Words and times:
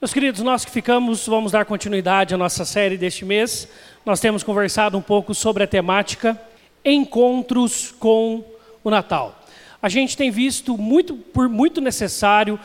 Meus 0.00 0.14
queridos, 0.14 0.40
nós 0.40 0.64
que 0.64 0.70
ficamos, 0.70 1.26
vamos 1.26 1.52
dar 1.52 1.66
continuidade 1.66 2.32
à 2.32 2.38
nossa 2.38 2.64
série 2.64 2.96
deste 2.96 3.22
mês. 3.22 3.68
Nós 4.02 4.18
temos 4.18 4.42
conversado 4.42 4.96
um 4.96 5.02
pouco 5.02 5.34
sobre 5.34 5.62
a 5.62 5.66
temática 5.66 6.40
Encontros 6.82 7.94
com 7.98 8.42
o 8.82 8.88
Natal. 8.88 9.38
A 9.82 9.90
gente 9.90 10.16
tem 10.16 10.30
visto 10.30 10.78
muito, 10.78 11.14
por 11.14 11.50
muito 11.50 11.82
necessário 11.82 12.58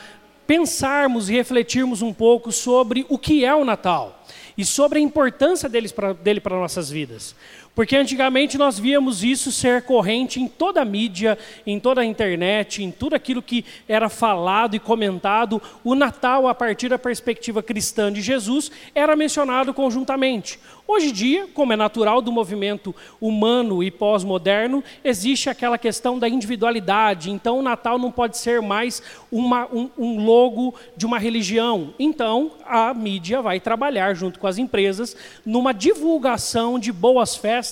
pensarmos 0.47 1.29
e 1.29 1.33
refletirmos 1.33 2.01
um 2.01 2.13
pouco 2.13 2.53
sobre 2.53 3.05
o 3.09 3.17
que 3.17 3.43
é 3.43 3.53
o 3.53 3.65
Natal 3.65 4.23
e 4.57 4.63
sobre 4.63 4.99
a 4.99 5.01
importância 5.01 5.67
deles 5.67 5.91
pra, 5.91 6.13
dele 6.13 6.39
para 6.39 6.55
nossas 6.55 6.89
vidas. 6.89 7.35
Porque 7.75 7.97
antigamente 7.97 8.57
nós 8.57 8.79
víamos 8.79 9.21
isso 9.21 9.51
ser 9.51 9.81
corrente 9.81 10.41
em 10.41 10.47
toda 10.47 10.81
a 10.81 10.85
mídia, 10.85 11.37
em 11.67 11.77
toda 11.77 11.99
a 11.99 12.05
internet, 12.05 12.81
em 12.81 12.89
tudo 12.89 13.15
aquilo 13.15 13.41
que 13.41 13.65
era 13.85 14.07
falado 14.07 14.77
e 14.77 14.79
comentado. 14.79 15.61
O 15.83 15.93
Natal, 15.93 16.47
a 16.47 16.55
partir 16.55 16.87
da 16.87 16.97
perspectiva 16.97 17.61
cristã 17.61 18.11
de 18.11 18.21
Jesus, 18.21 18.71
era 18.95 19.13
mencionado 19.13 19.73
conjuntamente. 19.73 20.57
Hoje 20.87 21.07
em 21.07 21.13
dia, 21.13 21.47
como 21.51 21.73
é 21.73 21.75
natural 21.75 22.21
do 22.21 22.31
movimento 22.31 22.95
humano 23.19 23.83
e 23.83 23.89
pós-moderno, 23.89 24.83
existe 25.03 25.49
aquela 25.49 25.79
questão 25.79 26.19
da 26.19 26.29
individualidade. 26.29 27.31
Então, 27.31 27.57
o 27.57 27.63
Natal 27.63 27.97
não 27.97 28.11
pode 28.11 28.37
ser 28.37 28.61
mais 28.61 29.01
uma, 29.31 29.65
um, 29.65 29.89
um, 29.97 30.23
logo 30.23 30.75
de 30.95 31.05
uma 31.05 31.17
religião. 31.17 31.91
Então, 31.97 32.51
a 32.63 32.93
mídia 32.93 33.41
vai 33.41 33.59
trabalhar 33.59 34.13
junto 34.13 34.39
com 34.39 34.45
as 34.45 34.59
empresas 34.59 35.17
numa 35.43 35.73
divulgação 35.73 36.77
de 36.77 36.91
boas 36.91 37.35
festas 37.35 37.64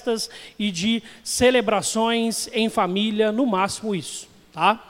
e 0.58 0.72
de 0.72 1.04
celebrações 1.24 2.50
em 2.54 2.70
família, 2.70 3.32
no 3.32 3.46
máximo 3.46 3.94
isso. 3.94 4.28
Tá? 4.52 4.84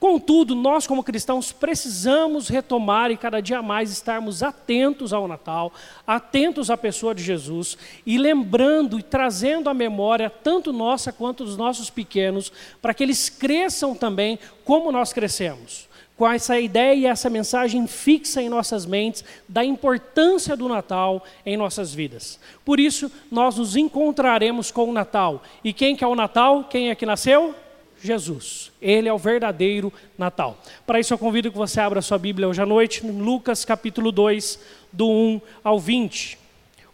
Contudo, 0.00 0.54
nós 0.54 0.86
como 0.86 1.04
cristãos 1.04 1.52
precisamos 1.52 2.48
retomar 2.48 3.10
e 3.10 3.18
cada 3.18 3.38
dia 3.42 3.60
mais 3.60 3.92
estarmos 3.92 4.42
atentos 4.42 5.12
ao 5.12 5.28
Natal, 5.28 5.70
atentos 6.06 6.70
à 6.70 6.76
pessoa 6.76 7.14
de 7.14 7.22
Jesus 7.22 7.76
e 8.06 8.16
lembrando 8.16 8.98
e 8.98 9.02
trazendo 9.02 9.68
à 9.68 9.74
memória 9.74 10.30
tanto 10.30 10.72
nossa 10.72 11.12
quanto 11.12 11.44
dos 11.44 11.58
nossos 11.58 11.90
pequenos, 11.90 12.50
para 12.80 12.94
que 12.94 13.02
eles 13.02 13.28
cresçam 13.28 13.94
também 13.94 14.38
como 14.64 14.90
nós 14.90 15.12
crescemos. 15.12 15.89
Com 16.20 16.30
essa 16.30 16.60
ideia 16.60 16.94
e 16.94 17.06
essa 17.06 17.30
mensagem 17.30 17.86
fixa 17.86 18.42
em 18.42 18.50
nossas 18.50 18.84
mentes 18.84 19.24
da 19.48 19.64
importância 19.64 20.54
do 20.54 20.68
Natal 20.68 21.24
em 21.46 21.56
nossas 21.56 21.94
vidas. 21.94 22.38
Por 22.62 22.78
isso, 22.78 23.10
nós 23.30 23.56
nos 23.56 23.74
encontraremos 23.74 24.70
com 24.70 24.90
o 24.90 24.92
Natal. 24.92 25.42
E 25.64 25.72
quem 25.72 25.96
que 25.96 26.04
é 26.04 26.06
o 26.06 26.14
Natal? 26.14 26.64
Quem 26.64 26.90
é 26.90 26.94
que 26.94 27.06
nasceu? 27.06 27.54
Jesus. 28.02 28.70
Ele 28.82 29.08
é 29.08 29.12
o 29.14 29.16
verdadeiro 29.16 29.90
Natal. 30.18 30.58
Para 30.86 31.00
isso 31.00 31.14
eu 31.14 31.16
convido 31.16 31.50
que 31.50 31.56
você 31.56 31.80
abra 31.80 32.02
sua 32.02 32.18
Bíblia 32.18 32.46
hoje 32.46 32.60
à 32.60 32.66
noite, 32.66 33.06
em 33.06 33.10
Lucas 33.12 33.64
capítulo 33.64 34.12
2, 34.12 34.60
do 34.92 35.08
1 35.08 35.40
ao 35.64 35.80
20. 35.80 36.38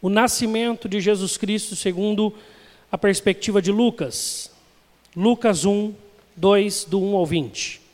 O 0.00 0.08
nascimento 0.08 0.88
de 0.88 1.00
Jesus 1.00 1.36
Cristo 1.36 1.74
segundo 1.74 2.32
a 2.92 2.96
perspectiva 2.96 3.60
de 3.60 3.72
Lucas. 3.72 4.52
Lucas 5.16 5.64
1, 5.64 5.92
2, 6.36 6.84
do 6.84 7.02
1 7.02 7.16
ao 7.16 7.26
20. 7.26 7.85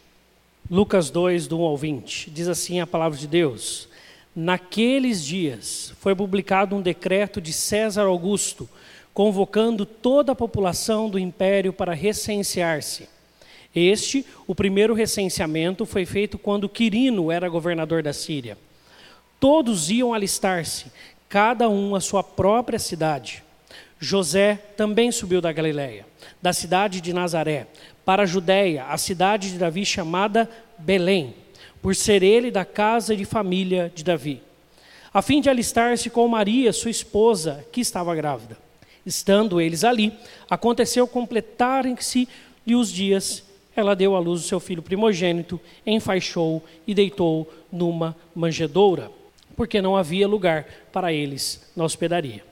Lucas 0.73 1.11
2, 1.11 1.49
do 1.49 1.61
1 1.61 1.63
ao 1.65 1.77
20. 1.77 2.31
Diz 2.31 2.49
assim 2.49 2.81
a 2.81 2.87
palavra 2.87 3.19
de 3.19 3.27
Deus: 3.27 3.91
Naqueles 4.35 5.23
dias 5.23 5.93
foi 6.01 6.15
publicado 6.15 6.75
um 6.75 6.81
decreto 6.81 7.43
de 7.43 7.53
César 7.53 8.05
Augusto 8.05 8.67
convocando 9.13 9.85
toda 9.85 10.33
a 10.33 10.35
população 10.35 11.11
do 11.11 11.19
império 11.19 11.75
para 11.75 11.93
recensear-se. 11.93 13.07
Este, 13.77 14.25
o 14.47 14.55
primeiro 14.55 14.95
recenseamento, 14.95 15.85
foi 15.85 16.07
feito 16.07 16.39
quando 16.39 16.71
Quirino 16.71 17.31
era 17.31 17.51
governador 17.51 18.03
da 18.03 18.15
Síria. 18.15 18.57
Todos 19.39 19.91
iam 19.91 20.15
alistar-se, 20.15 20.87
cada 21.29 21.69
um 21.69 21.95
à 21.95 22.01
sua 22.01 22.23
própria 22.23 22.79
cidade. 22.79 23.45
José 24.01 24.59
também 24.77 25.13
subiu 25.13 25.41
da 25.41 25.53
Galiléia, 25.53 26.07
da 26.41 26.53
cidade 26.53 27.01
de 27.01 27.13
Nazaré, 27.13 27.69
para 28.05 28.25
a 28.25 28.27
Judéia, 28.27 28.85
a 28.85 28.99
cidade 28.99 29.51
de 29.51 29.59
Davi 29.59 29.85
chamada 29.85 30.49
Belém, 30.79 31.35
por 31.81 31.95
ser 31.95 32.23
ele 32.23 32.51
da 32.51 32.65
casa 32.65 33.17
de 33.17 33.25
família 33.25 33.93
de 33.95 34.05
Davi, 34.05 34.43
a 35.13 35.21
fim 35.21 35.41
de 35.41 35.51
alistar-se 35.51 36.09
com 36.09 36.27
Maria, 36.27 36.73
sua 36.73 36.91
esposa, 36.91 37.65
que 37.71 37.81
estava 37.81 38.15
grávida. 38.15 38.57
Estando 39.05 39.61
eles 39.61 39.85
ali, 39.85 40.13
aconteceu 40.49 41.07
completarem-se 41.07 42.29
os 42.67 42.91
dias. 42.91 43.43
Ela 43.75 43.97
deu 43.97 44.17
à 44.17 44.19
luz 44.19 44.45
o 44.45 44.49
seu 44.49 44.61
filho 44.61 44.83
primogênito, 44.83 45.61
enfaixou 45.85 46.65
e 46.87 46.95
deitou 46.95 47.53
numa 47.71 48.17
manjedoura, 48.35 49.11
porque 49.57 49.83
não 49.83 49.97
havia 49.97 50.29
lugar 50.29 50.67
para 50.93 51.13
eles 51.13 51.71
na 51.77 51.85
hospedaria. 51.85 52.52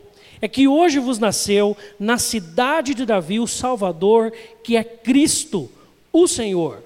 É 0.41 0.47
que 0.47 0.67
hoje 0.67 0.97
vos 0.97 1.19
nasceu 1.19 1.77
na 1.99 2.17
cidade 2.17 2.95
de 2.95 3.05
Davi 3.05 3.39
o 3.39 3.45
Salvador, 3.45 4.33
que 4.63 4.75
é 4.75 4.83
Cristo, 4.83 5.69
o 6.11 6.27
Senhor. 6.27 6.81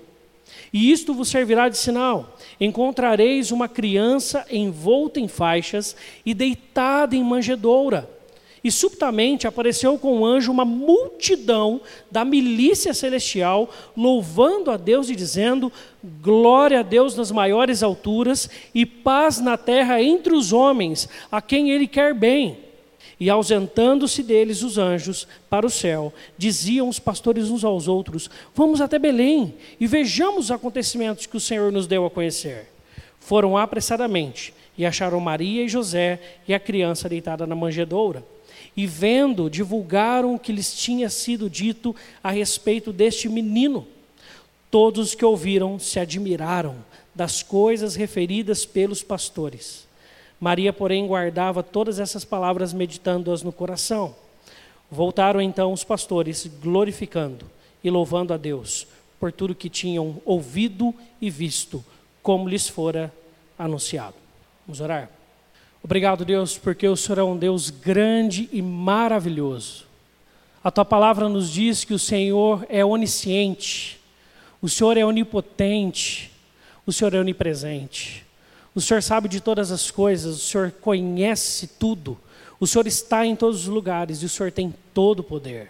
E 0.73 0.91
isto 0.91 1.13
vos 1.13 1.29
servirá 1.29 1.69
de 1.69 1.77
sinal: 1.77 2.38
encontrareis 2.59 3.51
uma 3.51 3.69
criança 3.69 4.45
envolta 4.51 5.21
em 5.21 5.27
faixas 5.29 5.95
e 6.25 6.33
deitada 6.33 7.16
em 7.16 7.23
manjedoura. 7.23 8.09
E 8.61 8.71
subitamente 8.71 9.47
apareceu 9.47 9.97
com 9.97 10.19
o 10.19 10.25
anjo 10.25 10.51
uma 10.51 10.66
multidão 10.66 11.79
da 12.09 12.25
milícia 12.25 12.95
celestial, 12.95 13.69
louvando 13.95 14.69
a 14.69 14.75
Deus 14.75 15.07
e 15.07 15.16
dizendo: 15.16 15.72
Glória 16.22 16.79
a 16.79 16.83
Deus 16.83 17.16
nas 17.16 17.31
maiores 17.31 17.81
alturas 17.81 18.49
e 18.73 18.85
paz 18.85 19.39
na 19.39 19.55
terra 19.55 20.01
entre 20.01 20.33
os 20.33 20.51
homens, 20.51 21.07
a 21.31 21.41
quem 21.41 21.69
Ele 21.69 21.87
quer 21.87 22.13
bem. 22.13 22.65
E 23.20 23.30
ausentando-se 23.30 24.22
deles 24.22 24.62
os 24.62 24.78
anjos 24.78 25.28
para 25.50 25.66
o 25.66 25.70
céu, 25.70 26.14
diziam 26.38 26.90
os 26.90 27.00
pastores 27.00 27.50
uns 27.50 27.64
aos 27.64 27.88
outros: 27.88 28.30
Vamos 28.53 28.81
até 28.81 29.00
Belém 29.00 29.53
e 29.80 29.88
vejamos 29.88 30.46
os 30.46 30.52
acontecimentos 30.52 31.26
que 31.26 31.38
o 31.38 31.40
Senhor 31.40 31.72
nos 31.72 31.88
deu 31.88 32.06
a 32.06 32.09
conhecer. 32.09 32.68
Foram 33.20 33.58
apressadamente 33.58 34.53
e 34.78 34.86
acharam 34.86 35.20
Maria 35.20 35.64
e 35.64 35.70
José 35.70 36.20
e 36.48 36.53
a 36.53 36.59
criança 36.59 37.08
deitada 37.08 37.48
na 37.48 37.56
manjedoura. 37.56 38.24
E 38.76 38.86
vendo, 38.86 39.50
divulgaram 39.50 40.36
o 40.36 40.40
que 40.40 40.52
lhes 40.52 40.76
tinha 40.76 41.09
sido 41.09 41.50
dito 41.50 41.96
a 42.22 42.30
respeito 42.30 42.92
deste 42.92 43.30
menino. 43.30 43.88
Todos 44.70 45.16
que 45.16 45.24
ouviram 45.24 45.80
se 45.80 46.00
admiraram 46.00 46.76
das 47.14 47.42
coisas 47.42 47.96
referidas 47.96 48.66
pelos 48.66 49.02
pastores. 49.02 49.84
Maria, 50.40 50.73
porém, 50.73 51.07
guardava 51.07 51.63
todas 51.63 52.00
essas 52.00 52.25
palavras, 52.25 52.73
meditando-as 52.73 53.41
no 53.41 53.51
coração. 53.51 54.16
Voltaram 54.91 55.41
então 55.41 55.72
os 55.73 55.84
pastores, 55.84 56.50
glorificando 56.62 57.50
e 57.84 57.90
louvando 57.90 58.34
a 58.34 58.38
Deus 58.38 58.88
por 59.19 59.31
tudo 59.31 59.56
que 59.56 59.69
tinham 59.69 60.22
ouvido 60.25 60.94
e 61.22 61.29
visto, 61.29 61.84
como 62.22 62.47
lhes 62.47 62.68
fora 62.68 63.13
anunciado. 63.57 64.16
Vamos 64.68 64.81
orar? 64.81 65.09
Obrigado, 65.84 66.25
Deus, 66.25 66.57
porque 66.57 66.88
o 66.88 66.97
Senhor 66.97 67.19
é 67.19 67.23
um 67.23 67.38
Deus 67.38 67.69
grande 67.69 68.50
e 68.52 68.62
maravilhoso. 68.62 69.85
A 70.64 70.72
tua 70.72 70.84
palavra 70.84 71.29
nos 71.29 71.52
diz 71.52 71.84
que 71.84 71.93
o 71.93 71.99
Senhor 71.99 72.66
é 72.70 72.84
onisciente, 72.84 73.99
o 74.61 74.67
Senhor 74.67 74.97
é 74.97 75.05
onipotente, 75.05 76.32
o 76.87 76.91
Senhor 76.91 77.14
é 77.14 77.20
onipresente. 77.20 78.24
O 78.75 78.81
Senhor 78.81 79.01
sabe 79.01 79.29
de 79.29 79.39
todas 79.39 79.72
as 79.72 79.89
coisas, 79.89 80.35
o 80.35 80.39
Senhor 80.39 80.69
conhece 80.69 81.66
tudo, 81.66 82.19
o 82.59 82.67
Senhor 82.67 82.85
está 82.85 83.25
em 83.25 83.33
todos 83.33 83.61
os 83.61 83.67
lugares 83.67 84.22
e 84.22 84.25
o 84.25 84.29
Senhor 84.29 84.51
tem 84.51 84.75
todo 84.93 85.22
o 85.22 85.23
poder. 85.23 85.69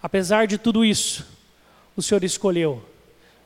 Apesar 0.00 0.46
de 0.46 0.56
tudo 0.56 0.84
isso, 0.84 1.26
o 1.96 2.02
Senhor 2.02 2.22
escolheu 2.22 2.80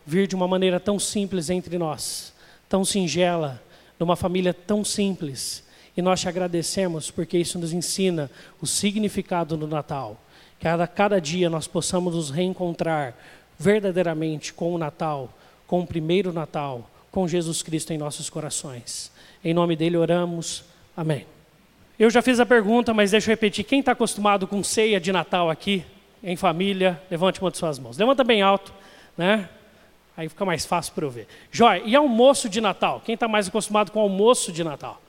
vir 0.04 0.26
de 0.26 0.34
uma 0.34 0.46
maneira 0.46 0.78
tão 0.78 0.98
simples 0.98 1.48
entre 1.48 1.78
nós, 1.78 2.34
tão 2.68 2.84
singela, 2.84 3.62
numa 3.98 4.14
família 4.14 4.52
tão 4.52 4.84
simples. 4.84 5.64
E 5.96 6.02
nós 6.02 6.20
te 6.20 6.28
agradecemos 6.28 7.10
porque 7.10 7.38
isso 7.38 7.58
nos 7.58 7.72
ensina 7.72 8.30
o 8.60 8.66
significado 8.66 9.56
do 9.56 9.66
Natal. 9.66 10.20
Que 10.60 10.68
a 10.68 10.86
cada 10.86 11.18
dia 11.18 11.48
nós 11.48 11.66
possamos 11.66 12.14
nos 12.14 12.30
reencontrar 12.30 13.14
verdadeiramente 13.58 14.52
com 14.52 14.74
o 14.74 14.78
Natal, 14.78 15.32
com 15.66 15.80
o 15.80 15.86
primeiro 15.86 16.32
Natal, 16.32 16.88
com 17.18 17.26
Jesus 17.26 17.62
Cristo 17.62 17.92
em 17.92 17.98
nossos 17.98 18.30
corações. 18.30 19.10
Em 19.44 19.52
nome 19.52 19.74
dele 19.74 19.96
oramos. 19.96 20.62
Amém. 20.96 21.26
Eu 21.98 22.08
já 22.10 22.22
fiz 22.22 22.38
a 22.38 22.46
pergunta, 22.46 22.94
mas 22.94 23.10
deixa 23.10 23.28
eu 23.28 23.32
repetir. 23.32 23.64
Quem 23.64 23.80
está 23.80 23.90
acostumado 23.90 24.46
com 24.46 24.62
ceia 24.62 25.00
de 25.00 25.10
Natal 25.10 25.50
aqui, 25.50 25.84
em 26.22 26.36
família, 26.36 27.02
levante 27.10 27.40
uma 27.40 27.50
de 27.50 27.58
suas 27.58 27.76
mãos. 27.76 27.98
Levanta 27.98 28.22
bem 28.22 28.40
alto, 28.40 28.72
né? 29.16 29.48
Aí 30.16 30.28
fica 30.28 30.44
mais 30.44 30.64
fácil 30.64 30.92
para 30.94 31.06
eu 31.06 31.10
ver. 31.10 31.26
Jóia, 31.50 31.82
e 31.84 31.96
almoço 31.96 32.48
de 32.48 32.60
Natal? 32.60 33.02
Quem 33.04 33.14
está 33.14 33.26
mais 33.26 33.48
acostumado 33.48 33.90
com 33.90 33.98
almoço 33.98 34.52
de 34.52 34.62
Natal? 34.62 35.02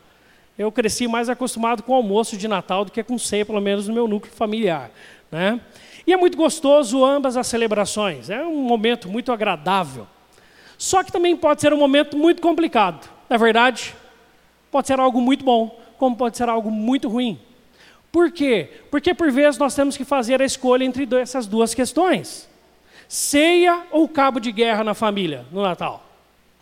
Eu 0.57 0.71
cresci 0.71 1.07
mais 1.07 1.29
acostumado 1.29 1.83
com 1.83 1.93
almoço 1.93 2.35
de 2.35 2.47
Natal 2.47 2.85
do 2.85 2.91
que 2.91 3.03
com 3.03 3.19
ceia, 3.19 3.45
pelo 3.45 3.61
menos 3.61 3.87
no 3.87 3.93
meu 3.93 4.07
núcleo 4.07 4.33
familiar. 4.33 4.89
Né? 5.31 5.61
E 6.07 6.11
é 6.11 6.17
muito 6.17 6.35
gostoso 6.35 7.05
ambas 7.05 7.37
as 7.37 7.45
celebrações. 7.45 8.31
É 8.31 8.43
um 8.43 8.63
momento 8.63 9.07
muito 9.07 9.31
agradável. 9.31 10.07
Só 10.79 11.03
que 11.03 11.11
também 11.11 11.35
pode 11.35 11.59
ser 11.59 11.73
um 11.73 11.77
momento 11.77 12.17
muito 12.17 12.41
complicado. 12.41 13.09
Na 13.29 13.35
é 13.35 13.37
verdade, 13.37 13.93
pode 14.71 14.87
ser 14.87 14.97
algo 14.97 15.19
muito 15.19 15.43
bom, 15.43 15.77
como 15.97 16.15
pode 16.15 16.37
ser 16.37 16.47
algo 16.47 16.71
muito 16.71 17.09
ruim. 17.09 17.37
Por 18.09 18.31
quê? 18.31 18.69
Porque 18.89 19.13
por 19.13 19.29
vezes 19.29 19.59
nós 19.59 19.75
temos 19.75 19.97
que 19.97 20.05
fazer 20.05 20.41
a 20.41 20.45
escolha 20.45 20.85
entre 20.85 21.05
essas 21.19 21.45
duas 21.45 21.73
questões: 21.73 22.49
ceia 23.09 23.83
ou 23.91 24.07
cabo 24.07 24.39
de 24.39 24.53
guerra 24.53 24.81
na 24.81 24.93
família 24.93 25.45
no 25.51 25.61
Natal. 25.61 26.05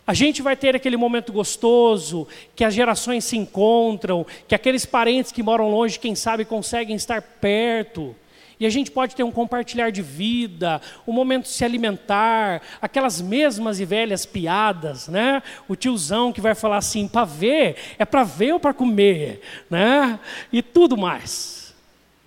A 0.04 0.12
gente 0.12 0.42
vai 0.42 0.56
ter 0.56 0.74
aquele 0.74 0.96
momento 0.96 1.32
gostoso, 1.32 2.26
que 2.56 2.64
as 2.64 2.74
gerações 2.74 3.24
se 3.24 3.36
encontram, 3.36 4.26
que 4.48 4.54
aqueles 4.54 4.84
parentes 4.84 5.30
que 5.30 5.44
moram 5.44 5.70
longe, 5.70 5.98
quem 5.98 6.16
sabe, 6.16 6.44
conseguem 6.44 6.96
estar 6.96 7.22
perto. 7.22 8.16
E 8.60 8.66
a 8.66 8.70
gente 8.70 8.90
pode 8.90 9.14
ter 9.14 9.22
um 9.22 9.30
compartilhar 9.30 9.90
de 9.90 10.02
vida, 10.02 10.80
um 11.06 11.12
momento 11.12 11.44
de 11.44 11.50
se 11.50 11.64
alimentar, 11.64 12.60
aquelas 12.82 13.20
mesmas 13.20 13.78
e 13.78 13.84
velhas 13.84 14.26
piadas, 14.26 15.06
né? 15.06 15.42
O 15.68 15.76
tiozão 15.76 16.32
que 16.32 16.40
vai 16.40 16.54
falar 16.54 16.78
assim, 16.78 17.06
para 17.06 17.24
ver, 17.24 17.76
é 17.98 18.04
para 18.04 18.24
ver 18.24 18.52
ou 18.54 18.60
para 18.60 18.74
comer, 18.74 19.40
né? 19.70 20.18
E 20.52 20.60
tudo 20.60 20.96
mais. 20.96 21.74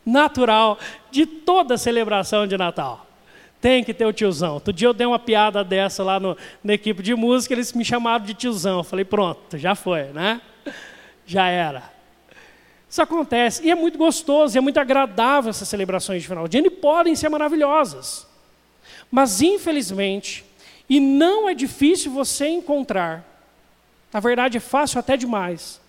Natural 0.05 0.79
de 1.11 1.25
toda 1.25 1.77
celebração 1.77 2.47
de 2.47 2.57
Natal. 2.57 3.05
Tem 3.59 3.83
que 3.83 3.93
ter 3.93 4.05
o 4.05 4.13
tiozão. 4.13 4.55
Outro 4.55 4.73
dia 4.73 4.87
eu 4.87 4.93
dei 4.93 5.05
uma 5.05 5.19
piada 5.19 5.63
dessa 5.63 6.03
lá 6.03 6.19
no, 6.19 6.35
na 6.63 6.73
equipe 6.73 7.03
de 7.03 7.13
música, 7.13 7.53
eles 7.53 7.73
me 7.73 7.83
chamaram 7.83 8.25
de 8.25 8.33
tiozão. 8.33 8.79
Eu 8.79 8.83
falei, 8.83 9.05
pronto, 9.05 9.57
já 9.57 9.75
foi, 9.75 10.05
né? 10.05 10.41
Já 11.25 11.47
era. 11.47 12.00
Isso 12.91 13.01
acontece. 13.01 13.65
E 13.65 13.71
é 13.71 13.75
muito 13.75 13.97
gostoso, 13.97 14.57
é 14.57 14.59
muito 14.59 14.77
agradável 14.77 15.49
essas 15.49 15.69
celebrações 15.69 16.21
de 16.21 16.27
final 16.27 16.45
de 16.45 16.57
ano 16.57 16.67
e 16.67 16.71
podem 16.71 17.15
ser 17.15 17.29
maravilhosas. 17.29 18.27
Mas, 19.09 19.41
infelizmente, 19.41 20.43
e 20.89 20.99
não 20.99 21.47
é 21.47 21.53
difícil 21.53 22.11
você 22.11 22.49
encontrar, 22.49 23.25
na 24.11 24.19
verdade 24.19 24.57
é 24.57 24.59
fácil 24.59 24.99
até 24.99 25.15
demais, 25.15 25.79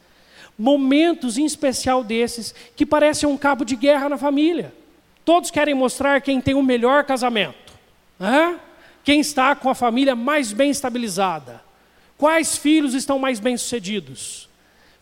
momentos 0.57 1.37
em 1.37 1.45
especial 1.45 2.05
desses 2.05 2.55
que 2.77 2.87
parecem 2.87 3.29
um 3.29 3.37
cabo 3.37 3.65
de 3.65 3.75
guerra 3.75 4.09
na 4.09 4.17
família. 4.17 4.73
Todos 5.25 5.51
querem 5.51 5.75
mostrar 5.75 6.21
quem 6.21 6.41
tem 6.41 6.55
o 6.55 6.63
melhor 6.63 7.03
casamento, 7.03 7.73
né? 8.17 8.61
quem 9.03 9.19
está 9.19 9.57
com 9.57 9.69
a 9.69 9.75
família 9.75 10.15
mais 10.15 10.53
bem 10.53 10.71
estabilizada, 10.71 11.61
quais 12.17 12.57
filhos 12.57 12.95
estão 12.95 13.19
mais 13.19 13.41
bem-sucedidos. 13.41 14.52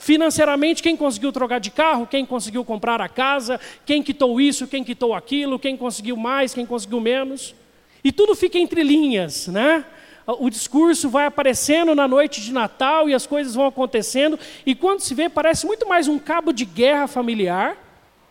Financeiramente, 0.01 0.83
quem 0.83 0.97
conseguiu 0.97 1.31
trocar 1.31 1.61
de 1.61 1.71
carro, 1.71 2.07
quem 2.07 2.25
conseguiu 2.25 2.65
comprar 2.65 3.03
a 3.03 3.09
casa, 3.09 3.61
quem 3.85 4.03
quitou 4.03 4.41
isso, 4.41 4.67
quem 4.67 4.83
quitou 4.83 5.15
aquilo, 5.15 5.59
quem 5.59 5.77
conseguiu 5.77 6.17
mais, 6.17 6.55
quem 6.55 6.65
conseguiu 6.65 6.99
menos. 7.01 7.55
E 8.03 8.11
tudo 8.11 8.35
fica 8.35 8.59
entre 8.59 8.83
linhas, 8.83 9.47
né? 9.49 9.85
O 10.27 10.49
discurso 10.49 11.11
vai 11.11 11.27
aparecendo 11.27 11.95
na 11.95 12.09
noite 12.09 12.41
de 12.41 12.51
Natal 12.51 13.11
e 13.11 13.15
as 13.15 13.27
coisas 13.27 13.55
vão 13.55 13.67
acontecendo, 13.67 14.39
e 14.65 14.75
quando 14.75 15.01
se 15.01 15.15
vê, 15.15 15.29
parece 15.29 15.67
muito 15.67 15.87
mais 15.87 16.09
um 16.09 16.19
cabo 16.19 16.51
de 16.51 16.65
guerra 16.65 17.07
familiar, 17.07 17.77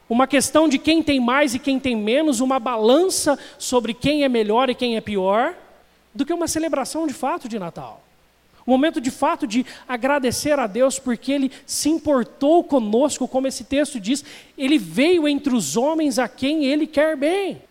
uma 0.09 0.25
questão 0.25 0.67
de 0.67 0.79
quem 0.79 1.03
tem 1.03 1.19
mais 1.19 1.53
e 1.53 1.59
quem 1.59 1.79
tem 1.79 1.95
menos, 1.95 2.39
uma 2.39 2.59
balança 2.59 3.37
sobre 3.59 3.93
quem 3.93 4.23
é 4.23 4.29
melhor 4.29 4.71
e 4.71 4.75
quem 4.75 4.97
é 4.97 5.01
pior, 5.01 5.53
do 6.15 6.25
que 6.25 6.33
uma 6.33 6.47
celebração 6.47 7.05
de 7.05 7.13
fato 7.13 7.47
de 7.47 7.59
Natal. 7.59 8.08
Um 8.69 8.73
momento 8.73 9.01
de 9.01 9.09
fato 9.09 9.47
de 9.47 9.65
agradecer 9.87 10.59
a 10.59 10.67
Deus 10.67 10.99
porque 10.99 11.31
Ele 11.31 11.51
se 11.65 11.89
importou 11.89 12.63
conosco, 12.63 13.27
como 13.27 13.47
esse 13.47 13.63
texto 13.63 13.99
diz, 13.99 14.23
Ele 14.55 14.77
veio 14.77 15.27
entre 15.27 15.55
os 15.55 15.75
homens 15.75 16.19
a 16.19 16.27
quem 16.27 16.65
Ele 16.65 16.85
quer 16.85 17.17
bem. 17.17 17.63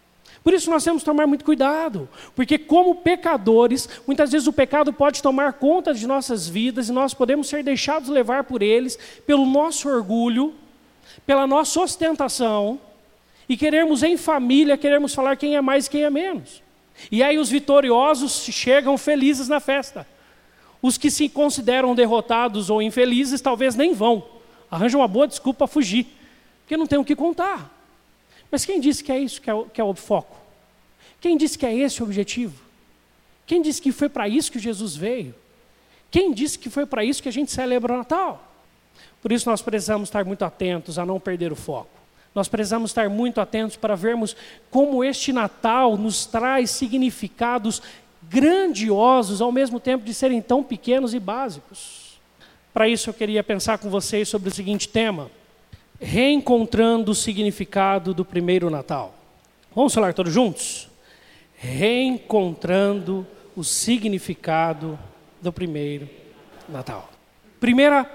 Por 0.42 0.52
isso 0.52 0.68
nós 0.68 0.82
temos 0.82 1.02
que 1.02 1.06
tomar 1.06 1.24
muito 1.28 1.44
cuidado, 1.44 2.08
porque 2.34 2.58
como 2.58 2.96
pecadores, 2.96 3.88
muitas 4.04 4.32
vezes 4.32 4.48
o 4.48 4.52
pecado 4.52 4.92
pode 4.92 5.22
tomar 5.22 5.52
conta 5.52 5.94
de 5.94 6.04
nossas 6.04 6.48
vidas 6.48 6.88
e 6.88 6.92
nós 6.92 7.14
podemos 7.14 7.48
ser 7.48 7.62
deixados 7.62 8.08
levar 8.08 8.42
por 8.42 8.60
eles, 8.60 8.98
pelo 9.24 9.46
nosso 9.46 9.88
orgulho, 9.88 10.52
pela 11.24 11.46
nossa 11.46 11.80
ostentação, 11.80 12.80
e 13.48 13.56
queremos 13.56 14.02
em 14.02 14.16
família, 14.16 14.76
queremos 14.76 15.14
falar 15.14 15.36
quem 15.36 15.54
é 15.54 15.60
mais 15.60 15.86
e 15.86 15.90
quem 15.90 16.02
é 16.02 16.10
menos. 16.10 16.60
E 17.08 17.22
aí 17.22 17.38
os 17.38 17.50
vitoriosos 17.50 18.46
chegam 18.50 18.98
felizes 18.98 19.48
na 19.48 19.60
festa. 19.60 20.04
Os 20.80 20.96
que 20.96 21.10
se 21.10 21.28
consideram 21.28 21.94
derrotados 21.94 22.70
ou 22.70 22.80
infelizes 22.80 23.40
talvez 23.40 23.74
nem 23.74 23.94
vão. 23.94 24.24
Arranjam 24.70 25.00
uma 25.00 25.08
boa 25.08 25.26
desculpa 25.26 25.58
para 25.58 25.66
fugir, 25.66 26.06
porque 26.60 26.76
não 26.76 26.86
tem 26.86 26.98
o 26.98 27.04
que 27.04 27.16
contar. 27.16 27.74
Mas 28.50 28.64
quem 28.64 28.80
disse 28.80 29.02
que 29.02 29.12
é 29.12 29.18
isso 29.18 29.40
que 29.40 29.50
é, 29.50 29.54
o, 29.54 29.64
que 29.64 29.80
é 29.80 29.84
o 29.84 29.94
foco? 29.94 30.36
Quem 31.20 31.36
disse 31.36 31.58
que 31.58 31.66
é 31.66 31.74
esse 31.74 32.02
o 32.02 32.04
objetivo? 32.04 32.62
Quem 33.46 33.60
disse 33.60 33.80
que 33.80 33.92
foi 33.92 34.08
para 34.08 34.28
isso 34.28 34.52
que 34.52 34.58
Jesus 34.58 34.94
veio? 34.94 35.34
Quem 36.10 36.32
disse 36.32 36.58
que 36.58 36.70
foi 36.70 36.86
para 36.86 37.04
isso 37.04 37.22
que 37.22 37.28
a 37.28 37.32
gente 37.32 37.50
celebra 37.50 37.92
o 37.92 37.96
Natal? 37.96 38.44
Por 39.20 39.32
isso 39.32 39.48
nós 39.48 39.60
precisamos 39.60 40.08
estar 40.08 40.24
muito 40.24 40.44
atentos 40.44 40.98
a 40.98 41.04
não 41.04 41.18
perder 41.18 41.52
o 41.52 41.56
foco. 41.56 41.90
Nós 42.34 42.46
precisamos 42.48 42.90
estar 42.90 43.08
muito 43.08 43.40
atentos 43.40 43.76
para 43.76 43.96
vermos 43.96 44.36
como 44.70 45.02
este 45.02 45.32
Natal 45.32 45.96
nos 45.96 46.24
traz 46.24 46.70
significados 46.70 47.82
grandiosos, 48.28 49.40
ao 49.40 49.50
mesmo 49.50 49.80
tempo 49.80 50.04
de 50.04 50.12
serem 50.12 50.40
tão 50.40 50.62
pequenos 50.62 51.14
e 51.14 51.20
básicos. 51.20 52.18
Para 52.72 52.88
isso, 52.88 53.10
eu 53.10 53.14
queria 53.14 53.42
pensar 53.42 53.78
com 53.78 53.88
vocês 53.88 54.28
sobre 54.28 54.48
o 54.48 54.52
seguinte 54.52 54.88
tema: 54.88 55.30
reencontrando 56.00 57.12
o 57.12 57.14
significado 57.14 58.12
do 58.12 58.24
primeiro 58.24 58.70
Natal. 58.70 59.14
Vamos 59.74 59.94
falar 59.94 60.14
todos 60.14 60.32
juntos? 60.32 60.88
Reencontrando 61.56 63.26
o 63.56 63.64
significado 63.64 64.98
do 65.40 65.52
primeiro 65.52 66.08
Natal. 66.68 67.08
Primeira, 67.58 68.08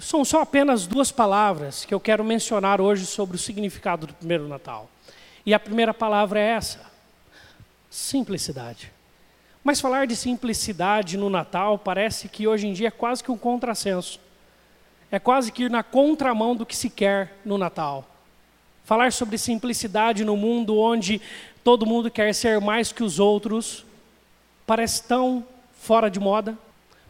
são 0.00 0.24
só 0.24 0.42
apenas 0.42 0.86
duas 0.86 1.12
palavras 1.12 1.84
que 1.84 1.94
eu 1.94 2.00
quero 2.00 2.24
mencionar 2.24 2.80
hoje 2.80 3.06
sobre 3.06 3.36
o 3.36 3.38
significado 3.38 4.06
do 4.06 4.14
primeiro 4.14 4.48
Natal. 4.48 4.88
E 5.44 5.54
a 5.54 5.60
primeira 5.60 5.94
palavra 5.94 6.40
é 6.40 6.48
essa: 6.48 6.80
simplicidade. 7.90 8.97
Mas 9.68 9.82
falar 9.82 10.06
de 10.06 10.16
simplicidade 10.16 11.18
no 11.18 11.28
Natal 11.28 11.78
parece 11.78 12.26
que 12.26 12.48
hoje 12.48 12.66
em 12.66 12.72
dia 12.72 12.88
é 12.88 12.90
quase 12.90 13.22
que 13.22 13.30
um 13.30 13.36
contrassenso. 13.36 14.18
É 15.12 15.18
quase 15.18 15.52
que 15.52 15.64
ir 15.64 15.70
na 15.70 15.82
contramão 15.82 16.56
do 16.56 16.64
que 16.64 16.74
se 16.74 16.88
quer 16.88 17.36
no 17.44 17.58
Natal. 17.58 18.08
Falar 18.82 19.12
sobre 19.12 19.36
simplicidade 19.36 20.24
no 20.24 20.38
mundo 20.38 20.78
onde 20.78 21.20
todo 21.62 21.84
mundo 21.84 22.10
quer 22.10 22.34
ser 22.34 22.58
mais 22.62 22.92
que 22.92 23.02
os 23.02 23.20
outros 23.20 23.84
parece 24.66 25.02
tão 25.02 25.44
fora 25.78 26.10
de 26.10 26.18
moda, 26.18 26.56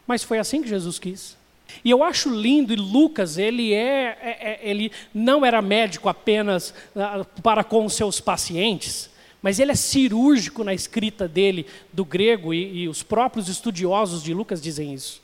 mas 0.05 0.25
foi 0.25 0.41
assim 0.41 0.61
que 0.61 0.69
Jesus 0.69 0.99
quis. 0.99 1.37
E 1.85 1.91
eu 1.91 2.03
acho 2.03 2.29
lindo, 2.29 2.73
e 2.73 2.77
Lucas, 2.77 3.39
ele, 3.39 3.73
é, 3.73 4.19
é, 4.21 4.39
é 4.41 4.61
ele 4.69 4.91
não 5.15 5.47
era 5.47 5.63
médico 5.63 6.09
apenas 6.09 6.75
uh, 6.97 7.25
para 7.41 7.63
com 7.63 7.89
seus 7.89 8.19
pacientes, 8.19 9.09
mas 9.49 9.59
ele 9.59 9.73
é 9.73 9.75
cirúrgico 9.75 10.63
na 10.63 10.75
escrita 10.75 11.27
dele 11.27 11.65
do 11.91 12.05
grego, 12.05 12.53
e, 12.53 12.83
e 12.83 12.87
os 12.87 13.03
próprios 13.03 13.49
estudiosos 13.49 14.23
de 14.23 14.35
Lucas 14.35 14.61
dizem 14.61 14.93
isso. 14.93 15.23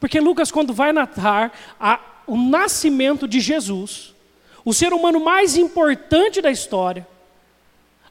Porque 0.00 0.18
Lucas, 0.18 0.50
quando 0.50 0.72
vai 0.72 0.94
narrar 0.94 1.52
a, 1.78 2.00
o 2.26 2.38
nascimento 2.38 3.28
de 3.28 3.38
Jesus, 3.38 4.14
o 4.64 4.72
ser 4.72 4.94
humano 4.94 5.20
mais 5.20 5.58
importante 5.58 6.40
da 6.40 6.50
história, 6.50 7.06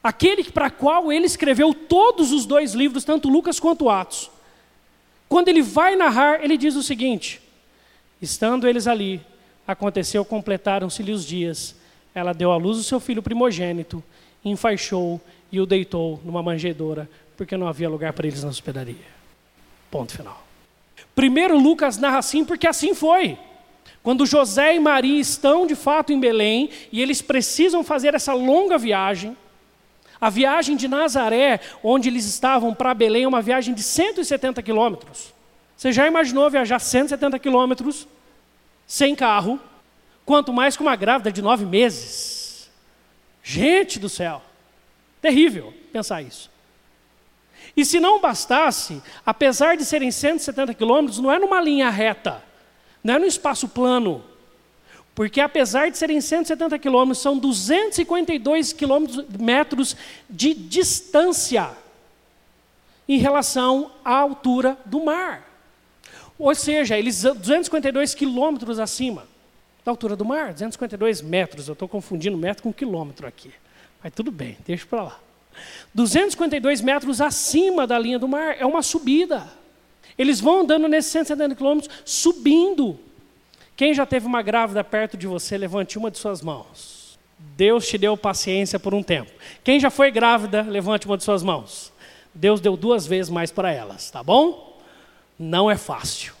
aquele 0.00 0.44
para 0.44 0.70
qual 0.70 1.10
ele 1.10 1.26
escreveu 1.26 1.74
todos 1.74 2.30
os 2.30 2.46
dois 2.46 2.72
livros, 2.72 3.02
tanto 3.02 3.28
Lucas 3.28 3.58
quanto 3.58 3.90
Atos, 3.90 4.30
quando 5.28 5.48
ele 5.48 5.62
vai 5.62 5.96
narrar, 5.96 6.44
ele 6.44 6.56
diz 6.56 6.76
o 6.76 6.82
seguinte: 6.84 7.42
estando 8.22 8.68
eles 8.68 8.86
ali, 8.86 9.20
aconteceu, 9.66 10.24
completaram-se-lhe 10.24 11.10
os 11.10 11.26
dias, 11.26 11.74
ela 12.14 12.32
deu 12.32 12.52
à 12.52 12.56
luz 12.56 12.78
o 12.78 12.84
seu 12.84 13.00
filho 13.00 13.20
primogênito, 13.20 14.00
enfaixou 14.44 15.20
e 15.50 15.60
o 15.60 15.66
deitou 15.66 16.20
numa 16.24 16.42
manjedoura, 16.42 17.08
porque 17.36 17.56
não 17.56 17.66
havia 17.66 17.88
lugar 17.88 18.12
para 18.12 18.26
eles 18.26 18.42
na 18.42 18.50
hospedaria. 18.50 19.20
Ponto 19.90 20.12
final. 20.12 20.46
Primeiro 21.14 21.58
Lucas 21.58 21.98
narra 21.98 22.18
assim 22.18 22.44
porque 22.44 22.66
assim 22.66 22.94
foi. 22.94 23.38
Quando 24.02 24.26
José 24.26 24.76
e 24.76 24.80
Maria 24.80 25.20
estão 25.20 25.66
de 25.66 25.74
fato 25.74 26.12
em 26.12 26.20
Belém 26.20 26.70
e 26.90 27.02
eles 27.02 27.20
precisam 27.20 27.84
fazer 27.84 28.14
essa 28.14 28.32
longa 28.32 28.78
viagem, 28.78 29.36
a 30.20 30.30
viagem 30.30 30.76
de 30.76 30.86
Nazaré, 30.86 31.60
onde 31.82 32.08
eles 32.08 32.24
estavam 32.26 32.74
para 32.74 32.94
Belém, 32.94 33.24
é 33.24 33.28
uma 33.28 33.42
viagem 33.42 33.74
de 33.74 33.82
170 33.82 34.62
quilômetros. 34.62 35.34
Você 35.76 35.92
já 35.92 36.06
imaginou 36.06 36.48
viajar 36.50 36.78
170 36.78 37.38
quilômetros 37.38 38.06
sem 38.86 39.14
carro, 39.14 39.58
Quanto 40.30 40.52
mais 40.52 40.76
com 40.76 40.84
uma 40.84 40.94
grávida 40.94 41.32
de 41.32 41.42
nove 41.42 41.64
meses. 41.64 42.70
Gente 43.42 43.98
do 43.98 44.08
céu, 44.08 44.40
terrível 45.20 45.74
pensar 45.92 46.22
isso. 46.22 46.50
E 47.76 47.84
se 47.84 48.00
não 48.00 48.20
bastasse, 48.20 49.02
apesar 49.24 49.76
de 49.76 49.84
serem 49.84 50.10
170 50.10 50.74
quilômetros, 50.74 51.18
não 51.18 51.30
é 51.30 51.38
numa 51.38 51.60
linha 51.60 51.90
reta, 51.90 52.42
não 53.02 53.14
é 53.14 53.18
no 53.18 53.26
espaço 53.26 53.68
plano, 53.68 54.24
porque 55.14 55.40
apesar 55.40 55.90
de 55.90 55.98
serem 55.98 56.20
170 56.20 56.78
quilômetros, 56.78 57.22
são 57.22 57.36
252 57.36 58.72
quilômetros, 58.72 59.24
metros 59.38 59.96
de 60.28 60.54
distância 60.54 61.70
em 63.08 63.18
relação 63.18 63.90
à 64.04 64.14
altura 64.14 64.78
do 64.86 65.04
mar. 65.04 65.46
Ou 66.38 66.54
seja, 66.54 66.96
eles 66.96 67.22
252 67.22 68.14
quilômetros 68.14 68.78
acima 68.78 69.26
da 69.84 69.92
altura 69.92 70.16
do 70.16 70.24
mar, 70.24 70.52
252 70.52 71.20
metros. 71.20 71.68
Eu 71.68 71.74
estou 71.74 71.88
confundindo 71.88 72.38
metro 72.38 72.62
com 72.62 72.72
quilômetro 72.72 73.26
aqui. 73.26 73.52
Mas 74.02 74.12
tudo 74.14 74.30
bem, 74.30 74.56
deixa 74.66 74.86
para 74.86 75.02
lá. 75.02 75.20
252 75.94 76.80
metros 76.80 77.20
acima 77.20 77.86
da 77.86 77.98
linha 77.98 78.18
do 78.18 78.28
mar, 78.28 78.56
é 78.58 78.64
uma 78.64 78.82
subida. 78.82 79.46
Eles 80.16 80.40
vão 80.40 80.60
andando 80.60 80.88
nesses 80.88 81.12
170 81.12 81.54
quilômetros, 81.54 81.90
subindo. 82.04 82.98
Quem 83.76 83.94
já 83.94 84.04
teve 84.04 84.26
uma 84.26 84.42
grávida 84.42 84.84
perto 84.84 85.16
de 85.16 85.26
você, 85.26 85.56
levante 85.56 85.98
uma 85.98 86.10
de 86.10 86.18
suas 86.18 86.42
mãos. 86.42 87.18
Deus 87.38 87.88
te 87.88 87.96
deu 87.96 88.16
paciência 88.16 88.78
por 88.78 88.92
um 88.92 89.02
tempo. 89.02 89.30
Quem 89.64 89.80
já 89.80 89.90
foi 89.90 90.10
grávida, 90.10 90.62
levante 90.62 91.06
uma 91.06 91.16
de 91.16 91.24
suas 91.24 91.42
mãos. 91.42 91.90
Deus 92.34 92.60
deu 92.60 92.76
duas 92.76 93.06
vezes 93.06 93.30
mais 93.30 93.50
para 93.50 93.72
elas, 93.72 94.10
tá 94.10 94.22
bom? 94.22 94.78
Não 95.38 95.70
é 95.70 95.76
fácil. 95.76 96.34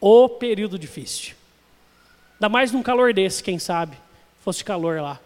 O 0.00 0.28
período 0.28 0.78
difícil. 0.78 1.34
Ainda 2.34 2.48
mais 2.48 2.70
num 2.70 2.82
calor 2.82 3.12
desse, 3.12 3.42
quem 3.42 3.58
sabe, 3.58 3.96
fosse 4.44 4.64
calor 4.64 5.00
lá. 5.00 5.20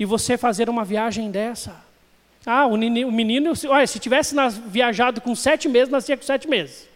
E 0.00 0.04
você 0.06 0.36
fazer 0.38 0.70
uma 0.70 0.84
viagem 0.84 1.30
dessa. 1.30 1.76
Ah, 2.46 2.66
o 2.66 2.76
menino, 2.76 3.52
olha, 3.68 3.86
se 3.86 3.98
tivesse 3.98 4.34
viajado 4.66 5.20
com 5.20 5.34
sete 5.36 5.68
meses, 5.68 5.90
nascia 5.90 6.16
com 6.16 6.22
sete 6.22 6.48
meses. 6.48 6.88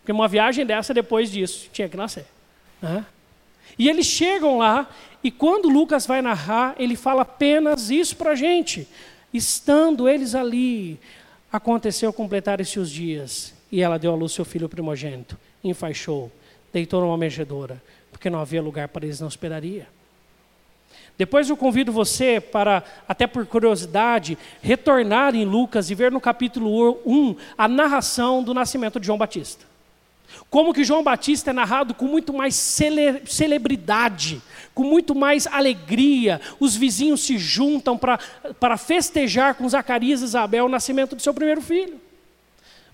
Porque 0.00 0.12
uma 0.12 0.28
viagem 0.28 0.66
dessa, 0.66 0.92
depois 0.92 1.30
disso, 1.30 1.70
tinha 1.72 1.88
que 1.88 1.96
nascer. 1.96 2.26
Né? 2.80 3.04
E 3.78 3.88
eles 3.88 4.04
chegam 4.04 4.58
lá, 4.58 4.88
e 5.24 5.30
quando 5.30 5.68
Lucas 5.68 6.06
vai 6.06 6.20
narrar, 6.20 6.74
ele 6.78 6.94
fala 6.94 7.22
apenas 7.22 7.90
isso 7.90 8.14
para 8.16 8.32
a 8.32 8.34
gente. 8.34 8.86
Estando 9.32 10.06
eles 10.06 10.34
ali, 10.34 11.00
aconteceu 11.50 12.12
completar-se 12.12 12.78
os 12.78 12.90
dias, 12.90 13.54
e 13.72 13.80
ela 13.80 13.98
deu 13.98 14.12
à 14.12 14.14
luz 14.14 14.32
seu 14.32 14.44
filho 14.44 14.68
primogênito, 14.68 15.38
enfaixou, 15.64 16.30
deitou 16.70 17.00
numa 17.00 17.16
manjedoura, 17.16 17.82
porque 18.12 18.28
não 18.28 18.40
havia 18.40 18.62
lugar 18.62 18.88
para 18.88 19.06
eles 19.06 19.20
na 19.20 19.26
hospedaria. 19.26 19.88
Depois 21.18 21.48
eu 21.48 21.56
convido 21.56 21.90
você 21.90 22.40
para, 22.40 22.82
até 23.08 23.26
por 23.26 23.46
curiosidade, 23.46 24.36
retornar 24.60 25.34
em 25.34 25.44
Lucas 25.44 25.90
e 25.90 25.94
ver 25.94 26.12
no 26.12 26.20
capítulo 26.20 27.00
1 27.06 27.36
a 27.56 27.66
narração 27.66 28.42
do 28.42 28.52
nascimento 28.52 29.00
de 29.00 29.06
João 29.06 29.18
Batista. 29.18 29.64
Como 30.50 30.74
que 30.74 30.84
João 30.84 31.02
Batista 31.02 31.50
é 31.50 31.52
narrado 31.52 31.94
com 31.94 32.06
muito 32.06 32.32
mais 32.32 32.54
cele 32.54 33.22
celebridade, 33.26 34.42
com 34.74 34.82
muito 34.84 35.14
mais 35.14 35.46
alegria. 35.46 36.40
Os 36.60 36.76
vizinhos 36.76 37.24
se 37.24 37.38
juntam 37.38 37.98
para 37.98 38.76
festejar 38.76 39.54
com 39.54 39.68
Zacarias 39.68 40.20
e 40.20 40.24
Isabel 40.24 40.66
o 40.66 40.68
nascimento 40.68 41.16
do 41.16 41.22
seu 41.22 41.32
primeiro 41.32 41.62
filho. 41.62 42.00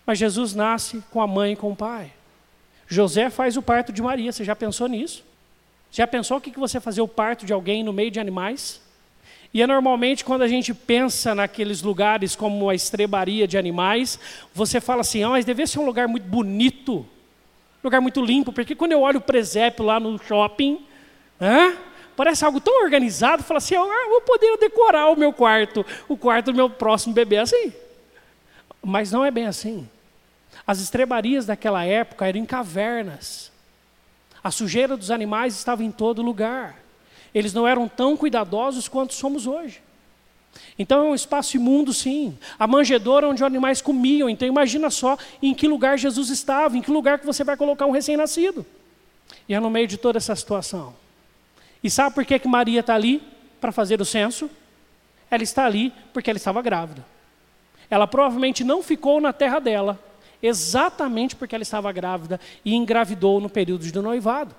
Mas 0.07 0.19
Jesus 0.19 0.55
nasce 0.55 1.03
com 1.11 1.21
a 1.21 1.27
mãe 1.27 1.53
e 1.53 1.57
com 1.57 1.73
o 1.73 1.77
pai. 1.77 2.13
José 2.87 3.31
faz 3.31 3.57
o 3.57 3.63
parto 3.63 3.93
de 3.93 4.03
Maria, 4.03 4.31
você 4.31 4.45
já 4.45 4.55
pensou 4.55 4.87
nisso? 4.87 5.25
Já 5.93 6.07
pensou 6.07 6.39
o 6.39 6.41
que 6.41 6.59
você 6.59 6.81
fazer 6.81 7.03
o 7.03 7.07
parto 7.07 7.45
de 7.45 7.53
alguém 7.53 7.85
no 7.85 7.93
meio 7.93 8.11
de 8.11 8.19
animais? 8.19 8.81
E 9.53 9.61
é 9.61 9.67
normalmente 9.67 10.25
quando 10.25 10.41
a 10.41 10.49
gente 10.49 10.73
pensa 10.73 11.35
naqueles 11.35 11.83
lugares 11.83 12.35
como 12.35 12.71
a 12.71 12.75
estrebaria 12.75 13.47
de 13.47 13.59
animais, 13.59 14.19
você 14.55 14.81
fala 14.81 15.03
assim, 15.03 15.23
ah, 15.23 15.29
mas 15.29 15.45
deve 15.45 15.67
ser 15.67 15.79
um 15.79 15.85
lugar 15.85 16.09
muito 16.09 16.25
bonito, 16.25 17.07
lugar 17.85 18.01
muito 18.01 18.25
limpo, 18.25 18.55
porque 18.55 18.75
quando 18.75 18.93
eu 18.93 19.03
olho 19.03 19.19
o 19.19 19.23
presépio 19.23 19.85
lá 19.85 20.01
no 20.01 20.19
shopping, 20.19 20.83
né, 21.39 21.77
parece 22.17 22.43
algo 22.43 22.59
tão 22.59 22.83
organizado, 22.83 23.43
fala 23.43 23.59
assim, 23.59 23.75
ah, 23.75 24.09
vou 24.09 24.23
poder 24.23 24.57
decorar 24.57 25.11
o 25.11 25.17
meu 25.17 25.35
quarto, 25.35 25.85
o 26.09 26.17
quarto 26.17 26.47
do 26.47 26.57
meu 26.57 26.71
próximo 26.71 27.13
bebê 27.13 27.37
assim. 27.37 27.71
Mas 28.83 29.13
não 29.13 29.23
é 29.23 29.31
bem 29.31 29.47
assim. 29.47 29.87
As 30.67 30.81
estrebarias 30.81 31.45
daquela 31.45 31.85
época 31.85 32.27
eram 32.27 32.41
em 32.41 32.47
cavernas. 32.47 33.52
A 34.43 34.51
sujeira 34.51 34.97
dos 34.97 35.11
animais 35.11 35.55
estava 35.55 35.85
em 35.85 35.91
todo 35.91 36.23
lugar. 36.23 36.77
Eles 37.35 37.53
não 37.53 37.67
eram 37.67 37.89
tão 37.89 38.17
cuidadosos 38.17 38.89
quanto 38.89 39.15
somos 39.15 39.47
hoje. 39.47 39.81
Então 40.79 41.07
é 41.07 41.11
um 41.11 41.15
espaço 41.15 41.57
imundo, 41.57 41.93
sim. 41.93 42.37
A 42.59 42.67
manjedoura 42.67 43.29
onde 43.29 43.43
os 43.43 43.47
animais 43.47 43.81
comiam. 43.81 44.29
Então 44.29 44.47
imagina 44.47 44.91
só 44.91 45.17
em 45.41 45.55
que 45.55 45.67
lugar 45.67 45.99
Jesus 45.99 46.29
estava, 46.29 46.77
em 46.77 46.83
que 46.83 46.91
lugar 46.91 47.19
que 47.19 47.27
você 47.27 47.45
vai 47.45 47.57
colocar 47.57 47.87
um 47.87 47.91
recém-nascido. 47.91 48.67
E 49.49 49.55
é 49.55 49.61
no 49.61 49.71
meio 49.71 49.87
de 49.87 49.97
toda 49.97 50.19
essa 50.19 50.35
situação. 50.35 50.95
E 51.83 51.91
sabe 51.91 52.15
por 52.15 52.25
que, 52.25 52.39
que 52.39 52.49
Maria 52.49 52.81
está 52.81 52.95
ali 52.95 53.23
para 53.61 53.73
fazer 53.73 54.01
o 54.01 54.05
censo? 54.05 54.51
Ela 55.31 55.43
está 55.43 55.65
ali 55.65 55.93
porque 56.13 56.31
ela 56.31 56.37
estava 56.37 56.61
grávida. 56.61 57.05
Ela 57.89 58.07
provavelmente 58.07 58.65
não 58.65 58.83
ficou 58.83 59.21
na 59.21 59.33
terra 59.33 59.59
dela, 59.59 59.99
exatamente 60.43 61.37
porque 61.37 61.55
ela 61.55 61.63
estava 61.63 61.93
grávida 61.93 62.41
e 62.65 62.75
engravidou 62.75 63.41
no 63.41 63.49
período 63.49 63.91
do 63.91 64.03
noivado. 64.03 64.55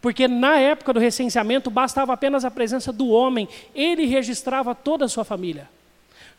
Porque 0.00 0.26
na 0.26 0.58
época 0.58 0.92
do 0.92 1.00
recenseamento 1.00 1.70
bastava 1.70 2.12
apenas 2.12 2.44
a 2.44 2.50
presença 2.50 2.92
do 2.92 3.08
homem, 3.08 3.48
ele 3.74 4.04
registrava 4.04 4.74
toda 4.74 5.04
a 5.04 5.08
sua 5.08 5.24
família. 5.24 5.68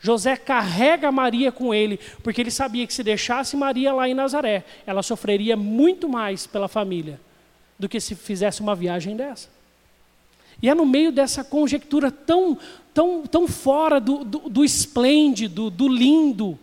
José 0.00 0.36
carrega 0.36 1.10
Maria 1.10 1.50
com 1.50 1.74
ele, 1.74 1.98
porque 2.22 2.42
ele 2.42 2.50
sabia 2.50 2.86
que 2.86 2.92
se 2.92 3.02
deixasse 3.02 3.56
Maria 3.56 3.92
lá 3.92 4.06
em 4.06 4.12
Nazaré, 4.12 4.62
ela 4.86 5.02
sofreria 5.02 5.56
muito 5.56 6.08
mais 6.08 6.46
pela 6.46 6.68
família 6.68 7.18
do 7.78 7.88
que 7.88 7.98
se 7.98 8.14
fizesse 8.14 8.60
uma 8.60 8.74
viagem 8.74 9.16
dessa. 9.16 9.48
E 10.60 10.68
é 10.68 10.74
no 10.74 10.84
meio 10.84 11.10
dessa 11.10 11.42
conjectura 11.42 12.10
tão, 12.10 12.58
tão, 12.92 13.22
tão 13.22 13.48
fora 13.48 13.98
do, 13.98 14.24
do, 14.24 14.38
do 14.50 14.64
esplêndido, 14.64 15.70
do 15.70 15.88
lindo, 15.88 16.58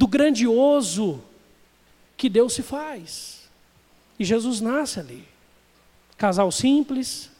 do 0.00 0.06
grandioso 0.06 1.22
que 2.16 2.30
Deus 2.30 2.54
se 2.54 2.62
faz. 2.62 3.42
E 4.18 4.24
Jesus 4.24 4.58
nasce 4.58 4.98
ali. 4.98 5.28
Casal 6.16 6.50
simples, 6.50 7.30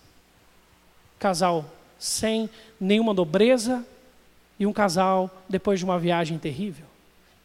casal 1.19 1.65
sem 1.99 2.51
nenhuma 2.79 3.15
nobreza, 3.15 3.83
e 4.59 4.67
um 4.67 4.75
casal 4.75 5.43
depois 5.49 5.79
de 5.79 5.87
uma 5.87 5.99
viagem 5.99 6.39
terrível. 6.39 6.85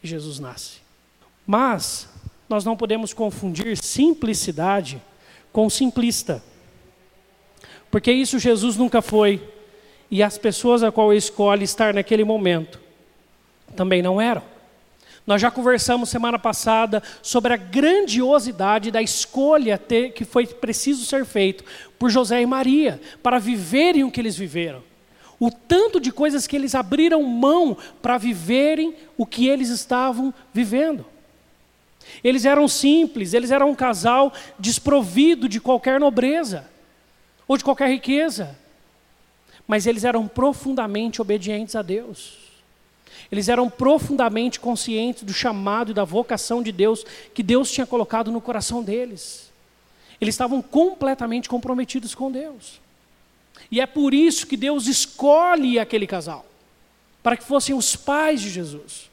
E 0.03 0.07
Jesus 0.07 0.37
nasce. 0.37 0.79
Mas 1.47 2.09
nós 2.49 2.65
não 2.65 2.75
podemos 2.75 3.13
confundir 3.13 3.77
simplicidade 3.77 5.01
com 5.53 5.69
simplista. 5.69 6.43
Porque 7.89 8.11
isso 8.11 8.37
Jesus 8.37 8.75
nunca 8.75 9.01
foi. 9.01 9.41
E 10.11 10.21
as 10.21 10.37
pessoas 10.37 10.83
a 10.83 10.91
qual 10.91 11.13
ele 11.13 11.19
escolhe 11.19 11.63
estar 11.63 11.93
naquele 11.93 12.25
momento 12.25 12.81
também 13.77 14.01
não 14.01 14.19
eram. 14.19 14.54
Nós 15.25 15.41
já 15.41 15.49
conversamos 15.49 16.09
semana 16.09 16.37
passada 16.37 17.01
sobre 17.21 17.53
a 17.53 17.57
grandiosidade 17.57 18.91
da 18.91 19.01
escolha 19.01 19.77
ter, 19.77 20.11
que 20.11 20.23
foi 20.23 20.45
preciso 20.45 21.03
ser 21.03 21.25
feito 21.25 21.63
por 21.97 22.11
José 22.11 22.41
e 22.41 22.45
Maria 22.45 23.01
para 23.23 23.39
viverem 23.39 24.03
o 24.03 24.11
que 24.11 24.21
eles 24.21 24.37
viveram. 24.37 24.83
O 25.39 25.49
tanto 25.49 25.99
de 25.99 26.11
coisas 26.11 26.45
que 26.45 26.55
eles 26.55 26.75
abriram 26.75 27.23
mão 27.23 27.75
para 28.01 28.17
viverem 28.17 28.95
o 29.17 29.25
que 29.25 29.47
eles 29.47 29.69
estavam 29.69 30.33
vivendo. 30.53 31.05
Eles 32.23 32.45
eram 32.45 32.67
simples, 32.67 33.33
eles 33.33 33.49
eram 33.49 33.71
um 33.71 33.75
casal 33.75 34.31
desprovido 34.59 35.49
de 35.49 35.59
qualquer 35.59 35.99
nobreza 35.99 36.69
ou 37.47 37.57
de 37.57 37.63
qualquer 37.63 37.89
riqueza, 37.89 38.55
mas 39.67 39.87
eles 39.87 40.03
eram 40.03 40.27
profundamente 40.27 41.19
obedientes 41.19 41.75
a 41.75 41.81
Deus. 41.81 42.44
Eles 43.31 43.49
eram 43.49 43.69
profundamente 43.69 44.59
conscientes 44.59 45.23
do 45.23 45.33
chamado 45.33 45.91
e 45.91 45.93
da 45.93 46.03
vocação 46.03 46.61
de 46.61 46.71
Deus 46.71 47.05
que 47.33 47.41
Deus 47.43 47.71
tinha 47.71 47.85
colocado 47.85 48.31
no 48.31 48.41
coração 48.41 48.83
deles. 48.83 49.51
Eles 50.21 50.35
estavam 50.35 50.61
completamente 50.61 51.49
comprometidos 51.49 52.15
com 52.15 52.31
Deus. 52.31 52.79
E 53.71 53.81
é 53.81 53.85
por 53.85 54.13
isso 54.13 54.47
que 54.47 54.55
Deus 54.55 54.87
escolhe 54.87 55.79
aquele 55.79 56.07
casal 56.07 56.45
para 57.23 57.35
que 57.35 57.43
fossem 57.43 57.75
os 57.75 57.95
pais 57.95 58.39
de 58.39 58.49
Jesus. 58.49 59.09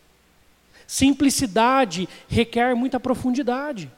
Simplicidade 0.86 2.08
requer 2.28 2.74
muita 2.74 3.00
profundidade. 3.00 3.90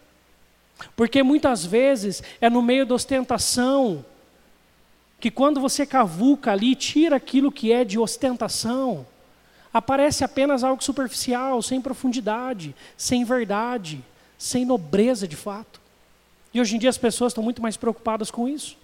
Porque 0.94 1.22
muitas 1.22 1.64
vezes 1.64 2.22
é 2.40 2.48
no 2.48 2.62
meio 2.62 2.86
da 2.86 2.94
ostentação 2.94 4.04
que 5.18 5.30
quando 5.30 5.60
você 5.60 5.86
cavuca 5.86 6.52
ali, 6.52 6.74
tira 6.74 7.16
aquilo 7.16 7.50
que 7.50 7.72
é 7.72 7.84
de 7.84 7.98
ostentação, 7.98 9.06
aparece 9.74 10.22
apenas 10.22 10.62
algo 10.62 10.82
superficial, 10.82 11.60
sem 11.60 11.80
profundidade, 11.80 12.72
sem 12.96 13.24
verdade, 13.24 14.02
sem 14.38 14.64
nobreza 14.64 15.26
de 15.26 15.34
fato. 15.34 15.80
E 16.54 16.60
hoje 16.60 16.76
em 16.76 16.78
dia 16.78 16.88
as 16.88 16.96
pessoas 16.96 17.32
estão 17.32 17.42
muito 17.42 17.60
mais 17.60 17.76
preocupadas 17.76 18.30
com 18.30 18.48
isso. 18.48 18.78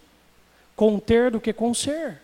com 0.74 0.98
ter 0.98 1.30
do 1.30 1.40
que 1.40 1.52
com 1.52 1.74
ser. 1.74 2.22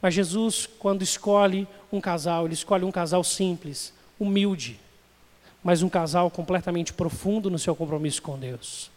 Mas 0.00 0.14
Jesus, 0.14 0.68
quando 0.78 1.02
escolhe 1.02 1.66
um 1.92 2.00
casal, 2.00 2.44
ele 2.44 2.54
escolhe 2.54 2.84
um 2.84 2.92
casal 2.92 3.24
simples, 3.24 3.92
humilde, 4.18 4.78
mas 5.62 5.82
um 5.82 5.88
casal 5.88 6.30
completamente 6.30 6.92
profundo 6.92 7.50
no 7.50 7.58
seu 7.58 7.74
compromisso 7.74 8.22
com 8.22 8.38
Deus. 8.38 8.92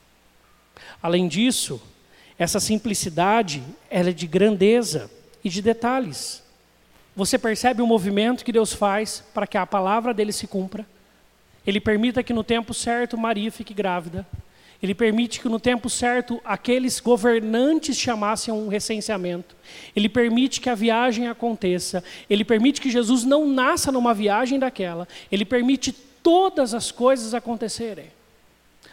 Além 1.01 1.27
disso, 1.27 1.81
essa 2.37 2.59
simplicidade 2.59 3.63
ela 3.89 4.11
é 4.11 4.13
de 4.13 4.27
grandeza 4.27 5.09
e 5.43 5.49
de 5.49 5.59
detalhes. 5.59 6.42
Você 7.15 7.37
percebe 7.37 7.81
o 7.81 7.87
movimento 7.87 8.43
que 8.43 8.51
Deus 8.51 8.73
faz 8.73 9.23
para 9.33 9.45
que 9.45 9.57
a 9.57 9.65
palavra 9.65 10.13
dele 10.13 10.31
se 10.31 10.47
cumpra. 10.47 10.85
Ele 11.65 11.79
permita 11.79 12.23
que 12.23 12.33
no 12.33 12.43
tempo 12.43 12.73
certo 12.73 13.17
Maria 13.17 13.51
fique 13.51 13.73
grávida. 13.73 14.25
Ele 14.81 14.93
permite 14.93 15.39
que 15.39 15.47
no 15.47 15.61
tempo 15.61 15.89
certo 15.89 16.41
aqueles 16.43 16.99
governantes 16.99 17.97
chamassem 17.97 18.53
um 18.53 18.67
recenseamento. 18.67 19.55
Ele 19.95 20.09
permite 20.09 20.59
que 20.59 20.69
a 20.69 20.75
viagem 20.75 21.29
aconteça. 21.29 22.03
Ele 22.29 22.43
permite 22.43 22.81
que 22.81 22.91
Jesus 22.91 23.23
não 23.23 23.47
nasça 23.47 23.93
numa 23.93 24.13
viagem 24.13 24.59
daquela. 24.59 25.07
Ele 25.31 25.45
permite 25.45 25.93
todas 25.93 26.73
as 26.73 26.91
coisas 26.91 27.33
acontecerem. 27.33 28.07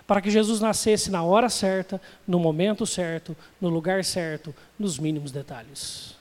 Para 0.06 0.20
que 0.20 0.30
Jesus 0.30 0.60
nascesse 0.60 1.10
na 1.10 1.24
hora 1.24 1.48
certa, 1.48 2.00
no 2.26 2.38
momento 2.38 2.86
certo, 2.86 3.36
no 3.60 3.68
lugar 3.68 4.04
certo, 4.04 4.54
nos 4.78 4.96
mínimos 4.96 5.32
detalhes. 5.32 6.19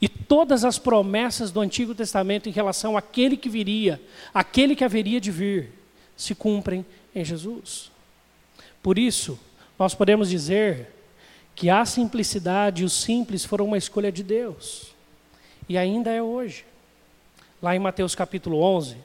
E 0.00 0.08
todas 0.08 0.64
as 0.64 0.78
promessas 0.78 1.50
do 1.50 1.60
Antigo 1.60 1.94
Testamento 1.94 2.48
em 2.48 2.52
relação 2.52 2.96
àquele 2.96 3.36
que 3.36 3.48
viria, 3.48 4.00
aquele 4.34 4.76
que 4.76 4.84
haveria 4.84 5.20
de 5.20 5.30
vir, 5.30 5.72
se 6.16 6.34
cumprem 6.34 6.84
em 7.14 7.24
Jesus. 7.24 7.90
Por 8.82 8.98
isso, 8.98 9.38
nós 9.78 9.94
podemos 9.94 10.28
dizer 10.28 10.94
que 11.54 11.70
a 11.70 11.84
simplicidade 11.84 12.82
e 12.82 12.84
o 12.84 12.90
simples 12.90 13.44
foram 13.44 13.64
uma 13.64 13.78
escolha 13.78 14.12
de 14.12 14.22
Deus. 14.22 14.94
E 15.68 15.76
ainda 15.78 16.10
é 16.10 16.22
hoje. 16.22 16.64
Lá 17.60 17.74
em 17.74 17.78
Mateus 17.78 18.14
capítulo 18.14 18.60
11, 18.60 18.96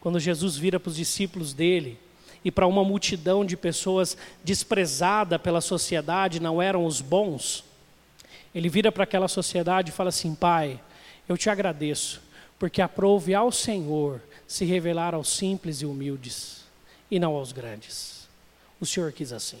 quando 0.00 0.20
Jesus 0.20 0.56
vira 0.56 0.78
para 0.78 0.88
os 0.88 0.96
discípulos 0.96 1.52
dele 1.52 1.98
e 2.44 2.50
para 2.50 2.66
uma 2.66 2.84
multidão 2.84 3.44
de 3.44 3.56
pessoas 3.56 4.16
desprezada 4.42 5.38
pela 5.38 5.60
sociedade, 5.60 6.40
não 6.40 6.62
eram 6.62 6.86
os 6.86 7.00
bons, 7.00 7.64
ele 8.54 8.68
vira 8.68 8.92
para 8.92 9.04
aquela 9.04 9.28
sociedade 9.28 9.90
e 9.90 9.94
fala 9.94 10.10
assim: 10.10 10.34
Pai, 10.34 10.80
eu 11.28 11.36
te 11.36 11.48
agradeço, 11.48 12.22
porque 12.58 12.82
aprove 12.82 13.34
ao 13.34 13.50
Senhor 13.50 14.20
se 14.46 14.64
revelar 14.64 15.14
aos 15.14 15.28
simples 15.28 15.80
e 15.80 15.86
humildes, 15.86 16.64
e 17.10 17.18
não 17.18 17.34
aos 17.34 17.52
grandes. 17.52 18.28
O 18.80 18.86
Senhor 18.86 19.12
quis 19.12 19.32
assim. 19.32 19.60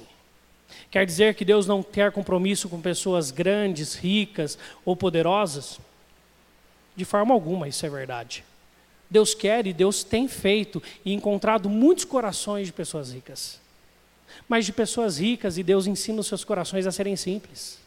Quer 0.90 1.06
dizer 1.06 1.34
que 1.34 1.44
Deus 1.44 1.66
não 1.66 1.82
quer 1.82 2.12
compromisso 2.12 2.68
com 2.68 2.80
pessoas 2.80 3.30
grandes, 3.30 3.94
ricas 3.94 4.58
ou 4.84 4.96
poderosas? 4.96 5.78
De 6.94 7.04
forma 7.04 7.32
alguma, 7.32 7.68
isso 7.68 7.86
é 7.86 7.88
verdade. 7.88 8.44
Deus 9.10 9.34
quer 9.34 9.66
e 9.66 9.72
Deus 9.72 10.02
tem 10.02 10.26
feito 10.26 10.82
e 11.04 11.12
encontrado 11.12 11.68
muitos 11.68 12.04
corações 12.04 12.66
de 12.66 12.72
pessoas 12.72 13.12
ricas. 13.12 13.60
Mas 14.48 14.64
de 14.64 14.72
pessoas 14.72 15.18
ricas, 15.18 15.58
e 15.58 15.62
Deus 15.62 15.86
ensina 15.86 16.20
os 16.20 16.26
seus 16.26 16.44
corações 16.44 16.86
a 16.86 16.92
serem 16.92 17.16
simples. 17.16 17.81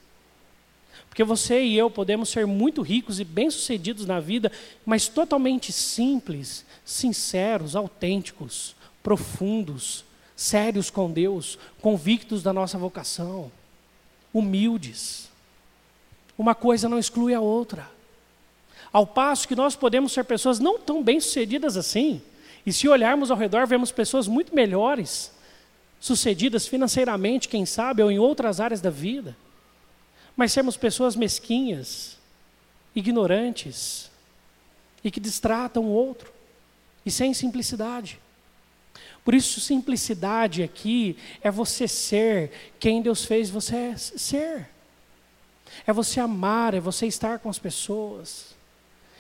Porque 1.15 1.23
você 1.23 1.61
e 1.61 1.77
eu 1.77 1.89
podemos 1.89 2.27
ser 2.27 2.45
muito 2.45 2.81
ricos 2.81 3.21
e 3.21 3.23
bem-sucedidos 3.23 4.05
na 4.05 4.19
vida, 4.19 4.51
mas 4.85 5.07
totalmente 5.07 5.71
simples, 5.71 6.65
sinceros, 6.83 7.73
autênticos, 7.73 8.75
profundos, 9.01 10.03
sérios 10.35 10.89
com 10.89 11.09
Deus, 11.09 11.57
convictos 11.79 12.43
da 12.43 12.51
nossa 12.51 12.77
vocação, 12.77 13.49
humildes. 14.33 15.29
Uma 16.37 16.53
coisa 16.53 16.89
não 16.89 16.99
exclui 16.99 17.33
a 17.33 17.39
outra. 17.39 17.89
Ao 18.91 19.07
passo 19.07 19.47
que 19.47 19.55
nós 19.55 19.73
podemos 19.73 20.11
ser 20.11 20.25
pessoas 20.25 20.59
não 20.59 20.77
tão 20.77 21.01
bem-sucedidas 21.01 21.77
assim, 21.77 22.21
e 22.65 22.73
se 22.73 22.89
olharmos 22.89 23.31
ao 23.31 23.37
redor, 23.37 23.65
vemos 23.65 23.89
pessoas 23.89 24.27
muito 24.27 24.53
melhores, 24.53 25.31
sucedidas 25.97 26.67
financeiramente, 26.67 27.47
quem 27.47 27.65
sabe, 27.65 28.03
ou 28.03 28.11
em 28.11 28.19
outras 28.19 28.59
áreas 28.59 28.81
da 28.81 28.89
vida 28.89 29.33
mas 30.35 30.51
sermos 30.51 30.75
pessoas 30.75 31.15
mesquinhas, 31.15 32.17
ignorantes 32.95 34.11
e 35.03 35.09
que 35.09 35.19
distratam 35.19 35.83
o 35.83 35.89
outro 35.89 36.31
e 37.05 37.11
sem 37.11 37.33
simplicidade. 37.33 38.19
Por 39.23 39.33
isso, 39.33 39.59
simplicidade 39.59 40.61
aqui 40.61 41.17
é 41.41 41.49
você 41.49 41.87
ser 41.87 42.51
quem 42.79 43.01
Deus 43.01 43.25
fez 43.25 43.49
você 43.49 43.97
ser. 43.97 44.69
É 45.85 45.91
você 45.91 46.19
amar, 46.19 46.73
é 46.73 46.79
você 46.79 47.07
estar 47.07 47.39
com 47.39 47.49
as 47.49 47.57
pessoas. 47.57 48.55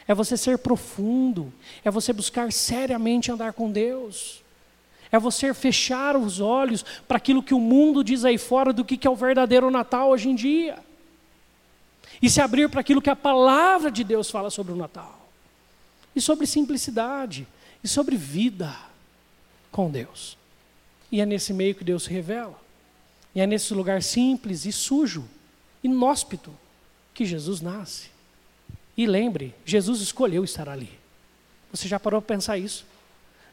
É 0.07 0.13
você 0.13 0.37
ser 0.37 0.59
profundo, 0.59 1.51
é 1.83 1.89
você 1.89 2.13
buscar 2.13 2.51
seriamente 2.51 3.31
andar 3.31 3.53
com 3.53 3.71
Deus. 3.71 4.43
É 5.11 5.17
você 5.17 5.53
fechar 5.53 6.15
os 6.15 6.39
olhos 6.39 6.83
para 7.07 7.17
aquilo 7.17 7.41
que 7.41 7.53
o 7.53 7.59
mundo 7.59 8.03
diz 8.03 8.23
aí 8.25 8.37
fora 8.37 8.71
do 8.71 8.85
que 8.85 9.07
é 9.07 9.09
o 9.09 9.15
verdadeiro 9.15 9.71
Natal 9.71 10.09
hoje 10.09 10.29
em 10.29 10.35
dia 10.35 10.84
e 12.25 12.29
se 12.29 12.41
abrir 12.41 12.67
para 12.67 12.81
aquilo 12.81 13.03
que 13.03 13.09
a 13.11 13.15
palavra 13.15 13.91
de 13.91 14.03
Deus 14.03 14.31
fala 14.31 14.49
sobre 14.49 14.73
o 14.73 14.75
Natal, 14.75 15.29
e 16.15 16.19
sobre 16.19 16.47
simplicidade, 16.47 17.47
e 17.83 17.87
sobre 17.87 18.17
vida 18.17 18.75
com 19.71 19.91
Deus. 19.91 20.35
E 21.11 21.21
é 21.21 21.25
nesse 21.25 21.53
meio 21.53 21.75
que 21.75 21.83
Deus 21.83 22.05
se 22.05 22.09
revela, 22.09 22.59
e 23.35 23.41
é 23.41 23.45
nesse 23.45 23.75
lugar 23.75 24.01
simples 24.01 24.65
e 24.65 24.71
sujo, 24.71 25.23
inóspito, 25.83 26.51
que 27.13 27.25
Jesus 27.27 27.61
nasce. 27.61 28.09
E 28.97 29.05
lembre, 29.05 29.53
Jesus 29.63 30.01
escolheu 30.01 30.43
estar 30.43 30.67
ali. 30.67 30.89
Você 31.71 31.87
já 31.87 31.99
parou 31.99 32.19
para 32.23 32.35
pensar 32.35 32.57
isso? 32.57 32.87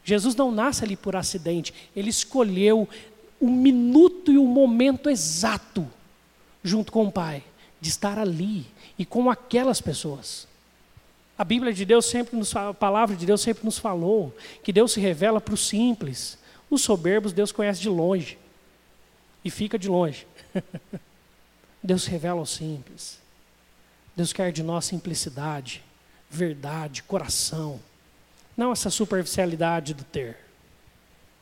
Jesus 0.03 0.35
não 0.35 0.51
nasce 0.51 0.83
ali 0.83 0.97
por 0.97 1.15
acidente, 1.15 1.75
ele 1.95 2.09
escolheu 2.09 2.89
o 3.39 3.51
minuto 3.51 4.33
e 4.33 4.39
o 4.39 4.47
momento 4.47 5.11
exato 5.11 5.87
junto 6.65 6.91
com 6.91 7.05
o 7.05 7.13
Pai 7.13 7.45
de 7.83 7.88
estar 7.88 8.16
ali 8.16 8.64
e 8.97 9.05
com 9.05 9.29
aquelas 9.29 9.81
pessoas. 9.81 10.47
A 11.37 11.42
Bíblia 11.42 11.73
de 11.73 11.85
Deus 11.85 12.07
sempre 12.07 12.37
nos 12.37 12.55
a 12.55 12.73
palavra 12.73 13.16
de 13.16 13.27
Deus 13.27 13.40
sempre 13.40 13.64
nos 13.64 13.77
falou 13.77 14.33
que 14.62 14.73
Deus 14.73 14.92
se 14.92 15.01
revela 15.01 15.40
para 15.40 15.53
os 15.53 15.66
simples. 15.66 16.38
Os 16.71 16.83
soberbos 16.83 17.33
Deus 17.33 17.51
conhece 17.51 17.81
de 17.81 17.88
longe 17.88 18.38
e 19.45 19.51
fica 19.51 19.77
de 19.77 19.88
longe. 19.88 20.29
Deus 21.83 22.05
se 22.05 22.11
revela 22.11 22.38
aos 22.38 22.51
simples. 22.51 23.18
Deus 24.14 24.33
quer 24.33 24.53
de 24.53 24.62
nós 24.62 24.85
simplicidade, 24.85 25.83
verdade, 26.31 27.03
coração, 27.03 27.81
não 28.57 28.71
essa 28.71 28.90
superficialidade 28.90 29.92
do 29.92 30.05
ter. 30.05 30.37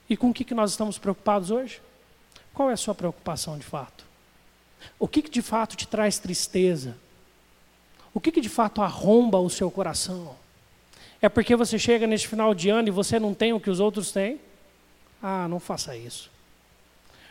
E 0.08 0.16
com 0.16 0.30
o 0.30 0.32
que, 0.32 0.44
que 0.44 0.54
nós 0.54 0.70
estamos 0.70 0.96
preocupados 0.96 1.50
hoje? 1.50 1.82
Qual 2.54 2.70
é 2.70 2.72
a 2.72 2.78
sua 2.78 2.94
preocupação 2.94 3.58
de 3.58 3.66
fato? 3.66 4.08
O 4.98 5.08
que, 5.08 5.22
que 5.22 5.30
de 5.30 5.42
fato 5.42 5.76
te 5.76 5.86
traz 5.86 6.18
tristeza? 6.18 6.96
O 8.12 8.20
que, 8.20 8.32
que 8.32 8.40
de 8.40 8.48
fato 8.48 8.82
arromba 8.82 9.38
o 9.38 9.50
seu 9.50 9.70
coração? 9.70 10.34
É 11.22 11.28
porque 11.28 11.54
você 11.54 11.78
chega 11.78 12.06
neste 12.06 12.28
final 12.28 12.54
de 12.54 12.68
ano 12.68 12.88
e 12.88 12.90
você 12.90 13.18
não 13.18 13.34
tem 13.34 13.52
o 13.52 13.60
que 13.60 13.70
os 13.70 13.80
outros 13.80 14.10
têm? 14.10 14.40
Ah, 15.22 15.46
não 15.48 15.60
faça 15.60 15.96
isso. 15.96 16.30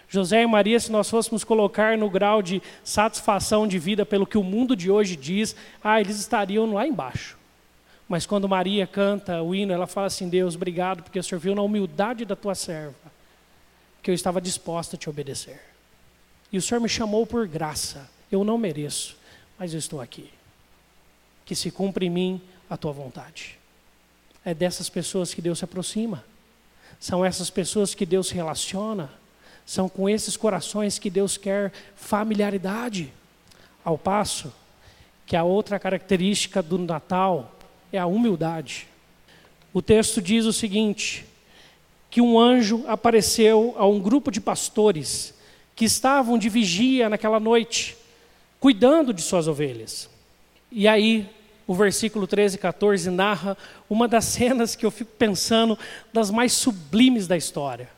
José 0.08 0.42
e 0.42 0.48
Maria, 0.48 0.80
se 0.80 0.92
nós 0.92 1.10
fôssemos 1.10 1.44
colocar 1.44 1.98
no 1.98 2.10
grau 2.10 2.42
de 2.42 2.62
satisfação 2.84 3.68
de 3.68 3.78
vida 3.78 4.06
pelo 4.06 4.26
que 4.26 4.38
o 4.38 4.44
mundo 4.44 4.76
de 4.76 4.90
hoje 4.90 5.16
diz, 5.16 5.56
ah, 5.84 6.02
eles 6.02 6.20
estariam 6.20 6.74
lá 6.74 6.88
embaixo. 6.88 7.38
Mas 8.08 8.26
quando 8.26 8.50
Maria 8.50 8.88
canta 8.88 9.44
o 9.44 9.54
hino, 9.54 9.72
ela 9.72 9.86
fala 9.86 10.08
assim: 10.08 10.28
Deus, 10.28 10.56
obrigado, 10.56 11.04
porque 11.04 11.20
o 11.20 11.24
Senhor 11.24 11.40
viu 11.40 11.54
na 11.54 11.62
humildade 11.62 12.26
da 12.26 12.36
tua 12.36 12.56
serva 12.56 13.20
que 14.02 14.10
eu 14.10 14.16
estava 14.16 14.42
disposta 14.42 14.96
a 14.96 15.00
te 15.00 15.10
obedecer. 15.10 15.62
E 16.52 16.58
o 16.58 16.62
Senhor 16.62 16.80
me 16.82 16.90
chamou 16.90 17.26
por 17.26 17.48
graça. 17.48 18.10
Eu 18.32 18.44
não 18.44 18.58
mereço, 18.58 19.18
mas 19.58 19.74
eu 19.74 19.80
estou 19.80 20.02
aqui. 20.02 20.30
Que 21.46 21.56
se 21.56 21.72
cumpra 21.72 22.06
em 22.06 22.10
mim 22.10 22.42
a 22.70 22.78
tua 22.78 22.92
vontade. 22.92 23.58
É 24.44 24.54
dessas 24.54 24.90
pessoas 24.90 25.34
que 25.34 25.42
Deus 25.42 25.60
se 25.60 25.66
aproxima. 25.66 26.24
São 27.00 27.24
essas 27.24 27.50
pessoas 27.50 27.94
que 27.94 28.06
Deus 28.06 28.28
se 28.28 28.34
relaciona. 28.34 29.10
São 29.66 29.88
com 29.88 30.10
esses 30.10 30.36
corações 30.36 30.98
que 30.98 31.10
Deus 31.10 31.38
quer 31.38 31.72
familiaridade. 31.96 33.14
Ao 33.84 33.98
passo 33.98 34.54
que 35.26 35.36
a 35.36 35.44
outra 35.44 35.80
característica 35.80 36.62
do 36.62 36.78
Natal 36.80 37.56
é 37.94 38.00
a 38.00 38.08
humildade. 38.08 38.88
O 39.72 39.82
texto 39.82 40.22
diz 40.22 40.46
o 40.46 40.54
seguinte: 40.54 41.26
que 42.10 42.20
um 42.20 42.40
anjo 42.40 42.84
apareceu 42.88 43.76
a 43.78 43.86
um 43.86 44.00
grupo 44.00 44.32
de 44.32 44.42
pastores 44.42 45.36
que 45.80 45.86
estavam 45.86 46.38
de 46.38 46.50
vigia 46.50 47.08
naquela 47.08 47.39
noite, 47.39 47.96
cuidando 48.60 49.13
de 49.13 49.22
suas 49.22 49.48
ovelhas. 49.48 50.10
E 50.70 50.89
aí, 50.89 51.26
o 51.65 51.74
versículo 51.74 52.28
13 52.28 52.58
e 52.58 52.60
14 52.60 53.10
narra 53.10 53.58
uma 53.89 54.06
das 54.06 54.26
cenas 54.36 54.76
que 54.76 54.86
eu 54.86 54.92
fico 54.92 55.12
pensando 55.18 55.80
das 56.12 56.30
mais 56.32 56.52
sublimes 56.52 57.28
da 57.28 57.38
história. 57.38 57.89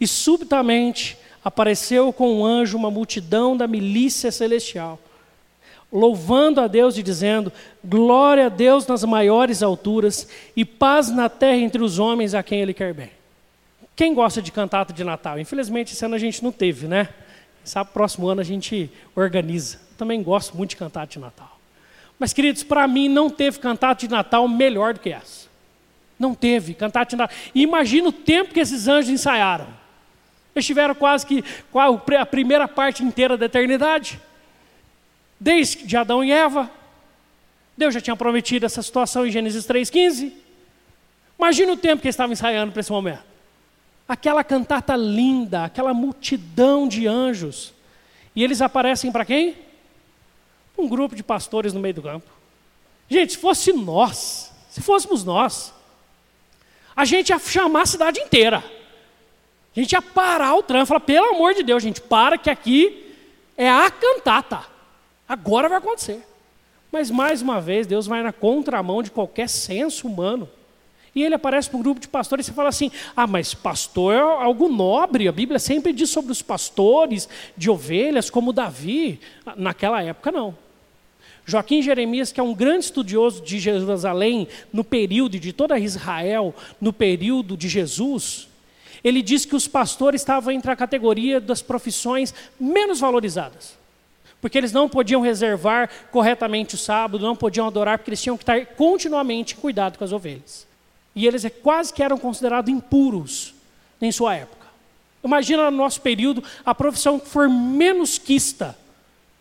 E 0.00 0.06
subitamente 0.06 1.18
apareceu 1.44 2.12
com 2.12 2.32
um 2.32 2.46
anjo 2.46 2.78
uma 2.78 2.88
multidão 2.88 3.56
da 3.56 3.66
milícia 3.66 4.30
celestial, 4.30 4.96
louvando 5.92 6.60
a 6.60 6.68
Deus 6.68 6.96
e 6.96 7.02
dizendo: 7.02 7.52
Glória 7.84 8.46
a 8.46 8.48
Deus 8.48 8.86
nas 8.86 9.02
maiores 9.02 9.60
alturas 9.60 10.28
e 10.54 10.64
paz 10.64 11.10
na 11.10 11.28
terra 11.28 11.56
entre 11.56 11.82
os 11.82 11.98
homens 11.98 12.32
a 12.32 12.44
quem 12.44 12.60
Ele 12.60 12.72
quer 12.72 12.94
bem. 12.94 13.10
Quem 13.96 14.12
gosta 14.12 14.42
de 14.42 14.52
cantata 14.52 14.92
de 14.92 15.02
Natal? 15.02 15.40
Infelizmente, 15.40 15.94
esse 15.94 16.04
ano 16.04 16.14
a 16.14 16.18
gente 16.18 16.44
não 16.44 16.52
teve, 16.52 16.86
né? 16.86 17.08
Sabe, 17.64 17.90
próximo 17.92 18.28
ano 18.28 18.42
a 18.42 18.44
gente 18.44 18.92
organiza. 19.14 19.80
Também 19.96 20.22
gosto 20.22 20.54
muito 20.54 20.70
de 20.70 20.76
cantata 20.76 21.06
de 21.06 21.18
Natal. 21.18 21.58
Mas, 22.18 22.34
queridos, 22.34 22.62
para 22.62 22.86
mim 22.86 23.08
não 23.08 23.30
teve 23.30 23.58
cantata 23.58 24.06
de 24.06 24.08
Natal 24.12 24.46
melhor 24.46 24.92
do 24.92 25.00
que 25.00 25.10
essa. 25.10 25.48
Não 26.18 26.34
teve 26.34 26.74
cantata 26.74 27.10
de 27.10 27.16
Natal. 27.16 27.36
E 27.54 27.62
imagina 27.62 28.08
o 28.08 28.12
tempo 28.12 28.52
que 28.52 28.60
esses 28.60 28.86
anjos 28.86 29.10
ensaiaram. 29.10 29.66
Eles 30.54 30.66
tiveram 30.66 30.94
quase 30.94 31.26
que 31.26 31.42
a 32.18 32.26
primeira 32.26 32.68
parte 32.68 33.02
inteira 33.02 33.36
da 33.36 33.46
eternidade. 33.46 34.20
Desde 35.40 35.96
Adão 35.96 36.22
e 36.22 36.30
Eva. 36.30 36.70
Deus 37.76 37.92
já 37.92 38.00
tinha 38.00 38.16
prometido 38.16 38.64
essa 38.64 38.82
situação 38.82 39.26
em 39.26 39.30
Gênesis 39.30 39.66
3,15. 39.66 40.32
Imagina 41.38 41.72
o 41.72 41.76
tempo 41.76 42.00
que 42.00 42.08
eles 42.08 42.14
estavam 42.14 42.32
ensaiando 42.32 42.72
para 42.72 42.80
esse 42.80 42.92
momento. 42.92 43.35
Aquela 44.08 44.44
cantata 44.44 44.94
linda, 44.94 45.64
aquela 45.64 45.92
multidão 45.92 46.86
de 46.86 47.06
anjos. 47.06 47.74
E 48.34 48.44
eles 48.44 48.60
aparecem 48.60 49.10
para 49.10 49.24
quem? 49.24 49.56
Um 50.78 50.88
grupo 50.88 51.16
de 51.16 51.22
pastores 51.22 51.72
no 51.72 51.80
meio 51.80 51.94
do 51.94 52.02
campo. 52.02 52.30
Gente, 53.08 53.32
se 53.32 53.38
fosse 53.38 53.72
nós, 53.72 54.52
se 54.68 54.80
fôssemos 54.80 55.24
nós, 55.24 55.72
a 56.94 57.04
gente 57.04 57.30
ia 57.30 57.38
chamar 57.38 57.82
a 57.82 57.86
cidade 57.86 58.20
inteira. 58.20 58.64
A 59.76 59.80
gente 59.80 59.92
ia 59.92 60.02
parar 60.02 60.54
o 60.54 60.62
trânsito, 60.62 60.88
falar, 60.88 61.00
pelo 61.00 61.34
amor 61.34 61.54
de 61.54 61.62
Deus, 61.62 61.82
gente, 61.82 62.00
para 62.00 62.38
que 62.38 62.48
aqui 62.48 63.14
é 63.56 63.68
a 63.68 63.90
cantata. 63.90 64.64
Agora 65.28 65.68
vai 65.68 65.78
acontecer. 65.78 66.26
Mas 66.90 67.10
mais 67.10 67.42
uma 67.42 67.60
vez, 67.60 67.86
Deus 67.86 68.06
vai 68.06 68.22
na 68.22 68.32
contramão 68.32 69.02
de 69.02 69.10
qualquer 69.10 69.48
senso 69.48 70.06
humano. 70.06 70.48
E 71.16 71.24
ele 71.24 71.34
aparece 71.34 71.70
para 71.70 71.78
um 71.78 71.82
grupo 71.82 71.98
de 71.98 72.08
pastores 72.08 72.46
e 72.46 72.52
fala 72.52 72.68
assim: 72.68 72.92
ah, 73.16 73.26
mas 73.26 73.54
pastor 73.54 74.14
é 74.14 74.20
algo 74.20 74.68
nobre. 74.68 75.26
A 75.26 75.32
Bíblia 75.32 75.58
sempre 75.58 75.94
diz 75.94 76.10
sobre 76.10 76.30
os 76.30 76.42
pastores 76.42 77.26
de 77.56 77.70
ovelhas, 77.70 78.28
como 78.28 78.52
Davi. 78.52 79.18
Naquela 79.56 80.02
época, 80.02 80.30
não. 80.30 80.54
Joaquim 81.46 81.80
Jeremias, 81.80 82.32
que 82.32 82.40
é 82.40 82.42
um 82.42 82.52
grande 82.52 82.84
estudioso 82.84 83.42
de 83.42 83.58
Jerusalém 83.58 84.46
no 84.70 84.84
período 84.84 85.38
de 85.38 85.54
toda 85.54 85.78
Israel, 85.78 86.54
no 86.78 86.92
período 86.92 87.56
de 87.56 87.66
Jesus, 87.66 88.46
ele 89.02 89.22
diz 89.22 89.46
que 89.46 89.56
os 89.56 89.66
pastores 89.66 90.20
estavam 90.20 90.52
entre 90.52 90.70
a 90.70 90.76
categoria 90.76 91.40
das 91.40 91.62
profissões 91.62 92.34
menos 92.60 93.00
valorizadas. 93.00 93.78
Porque 94.38 94.58
eles 94.58 94.72
não 94.72 94.86
podiam 94.86 95.22
reservar 95.22 95.88
corretamente 96.10 96.74
o 96.74 96.78
sábado, 96.78 97.24
não 97.24 97.34
podiam 97.34 97.66
adorar, 97.66 97.96
porque 97.96 98.10
eles 98.10 98.22
tinham 98.22 98.36
que 98.36 98.42
estar 98.42 98.66
continuamente 98.74 99.56
cuidado 99.56 99.96
com 99.96 100.04
as 100.04 100.12
ovelhas. 100.12 100.66
E 101.16 101.26
eles 101.26 101.46
é 101.46 101.50
quase 101.50 101.94
que 101.94 102.02
eram 102.02 102.18
considerados 102.18 102.70
impuros 102.70 103.54
em 104.00 104.12
sua 104.12 104.36
época. 104.36 104.66
Imagina 105.24 105.70
no 105.70 105.76
nosso 105.78 106.00
período 106.02 106.44
a 106.64 106.74
profissão 106.74 107.18
que 107.18 107.26
for 107.26 107.48
menos 107.48 108.18
quista, 108.18 108.78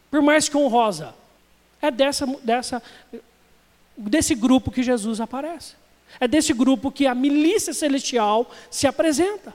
por 0.10 0.22
mais 0.22 0.48
que 0.48 0.56
honrosa. 0.56 1.14
É 1.82 1.92
dessa, 1.92 2.26
dessa, 2.42 2.82
desse 3.96 4.34
grupo 4.34 4.72
que 4.72 4.82
Jesus 4.82 5.20
aparece. 5.20 5.76
É 6.18 6.28
desse 6.28 6.54
grupo 6.54 6.90
que 6.90 7.06
a 7.06 7.14
milícia 7.14 7.74
celestial 7.74 8.50
se 8.72 8.88
apresenta 8.88 9.54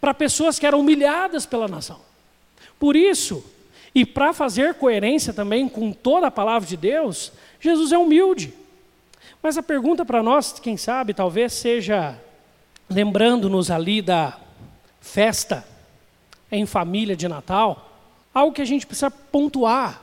para 0.00 0.14
pessoas 0.14 0.58
que 0.58 0.66
eram 0.66 0.80
humilhadas 0.80 1.44
pela 1.44 1.66
nação. 1.66 2.00
Por 2.78 2.94
isso, 2.94 3.44
e 3.94 4.06
para 4.06 4.32
fazer 4.32 4.74
coerência 4.74 5.32
também 5.32 5.68
com 5.68 5.92
toda 5.92 6.28
a 6.28 6.30
palavra 6.30 6.68
de 6.68 6.76
Deus, 6.76 7.32
Jesus 7.60 7.90
é 7.92 7.98
humilde. 7.98 8.54
Mas 9.42 9.58
a 9.58 9.62
pergunta 9.62 10.04
para 10.04 10.22
nós, 10.22 10.52
quem 10.60 10.76
sabe, 10.76 11.12
talvez 11.12 11.52
seja 11.52 12.18
lembrando-nos 12.88 13.70
ali 13.70 14.00
da 14.00 14.38
festa 15.00 15.66
em 16.50 16.64
família 16.64 17.16
de 17.16 17.26
Natal, 17.26 17.90
algo 18.32 18.54
que 18.54 18.62
a 18.62 18.66
gente 18.66 18.86
precisa 18.86 19.10
pontuar. 19.10 20.02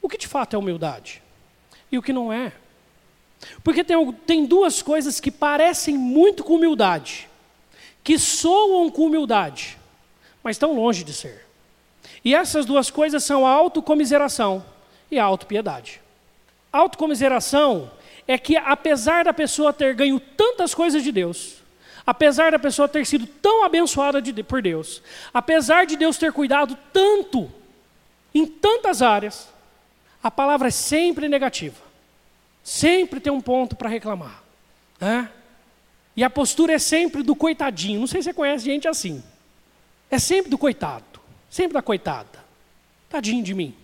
O 0.00 0.08
que 0.08 0.16
de 0.16 0.26
fato 0.26 0.54
é 0.54 0.58
humildade? 0.58 1.22
E 1.90 1.98
o 1.98 2.02
que 2.02 2.12
não 2.12 2.32
é? 2.32 2.52
Porque 3.62 3.84
tem, 3.84 4.12
tem 4.12 4.46
duas 4.46 4.80
coisas 4.80 5.20
que 5.20 5.30
parecem 5.30 5.98
muito 5.98 6.44
com 6.44 6.54
humildade, 6.54 7.28
que 8.02 8.18
soam 8.18 8.88
com 8.90 9.06
humildade, 9.06 9.78
mas 10.42 10.56
estão 10.56 10.74
longe 10.74 11.04
de 11.04 11.12
ser. 11.12 11.46
E 12.24 12.34
essas 12.34 12.64
duas 12.64 12.90
coisas 12.90 13.22
são 13.24 13.44
a 13.46 13.50
autocomiseração 13.50 14.64
e 15.10 15.18
a 15.18 15.24
autopiedade. 15.24 16.00
Autocomiseração 16.72 17.90
é 18.26 18.38
que, 18.38 18.56
apesar 18.56 19.24
da 19.24 19.32
pessoa 19.32 19.72
ter 19.72 19.94
ganho 19.94 20.20
tantas 20.20 20.74
coisas 20.74 21.02
de 21.02 21.10
Deus, 21.10 21.56
apesar 22.06 22.52
da 22.52 22.58
pessoa 22.58 22.88
ter 22.88 23.06
sido 23.06 23.26
tão 23.26 23.64
abençoada 23.64 24.20
de, 24.20 24.42
por 24.42 24.62
Deus, 24.62 25.02
apesar 25.32 25.86
de 25.86 25.96
Deus 25.96 26.16
ter 26.16 26.32
cuidado 26.32 26.76
tanto 26.92 27.50
em 28.34 28.46
tantas 28.46 29.02
áreas, 29.02 29.48
a 30.22 30.30
palavra 30.30 30.68
é 30.68 30.70
sempre 30.70 31.28
negativa. 31.28 31.80
Sempre 32.62 33.18
tem 33.18 33.32
um 33.32 33.40
ponto 33.40 33.74
para 33.74 33.88
reclamar. 33.88 34.42
Né? 35.00 35.28
E 36.16 36.22
a 36.22 36.30
postura 36.30 36.74
é 36.74 36.78
sempre 36.78 37.22
do 37.22 37.34
coitadinho. 37.34 38.00
Não 38.00 38.06
sei 38.06 38.22
se 38.22 38.26
você 38.26 38.34
conhece 38.34 38.64
gente 38.64 38.86
assim. 38.86 39.22
É 40.10 40.18
sempre 40.18 40.50
do 40.50 40.56
coitado. 40.56 41.04
Sempre 41.50 41.74
da 41.74 41.82
coitada. 41.82 42.38
Tadinho 43.08 43.42
de 43.42 43.52
mim. 43.52 43.74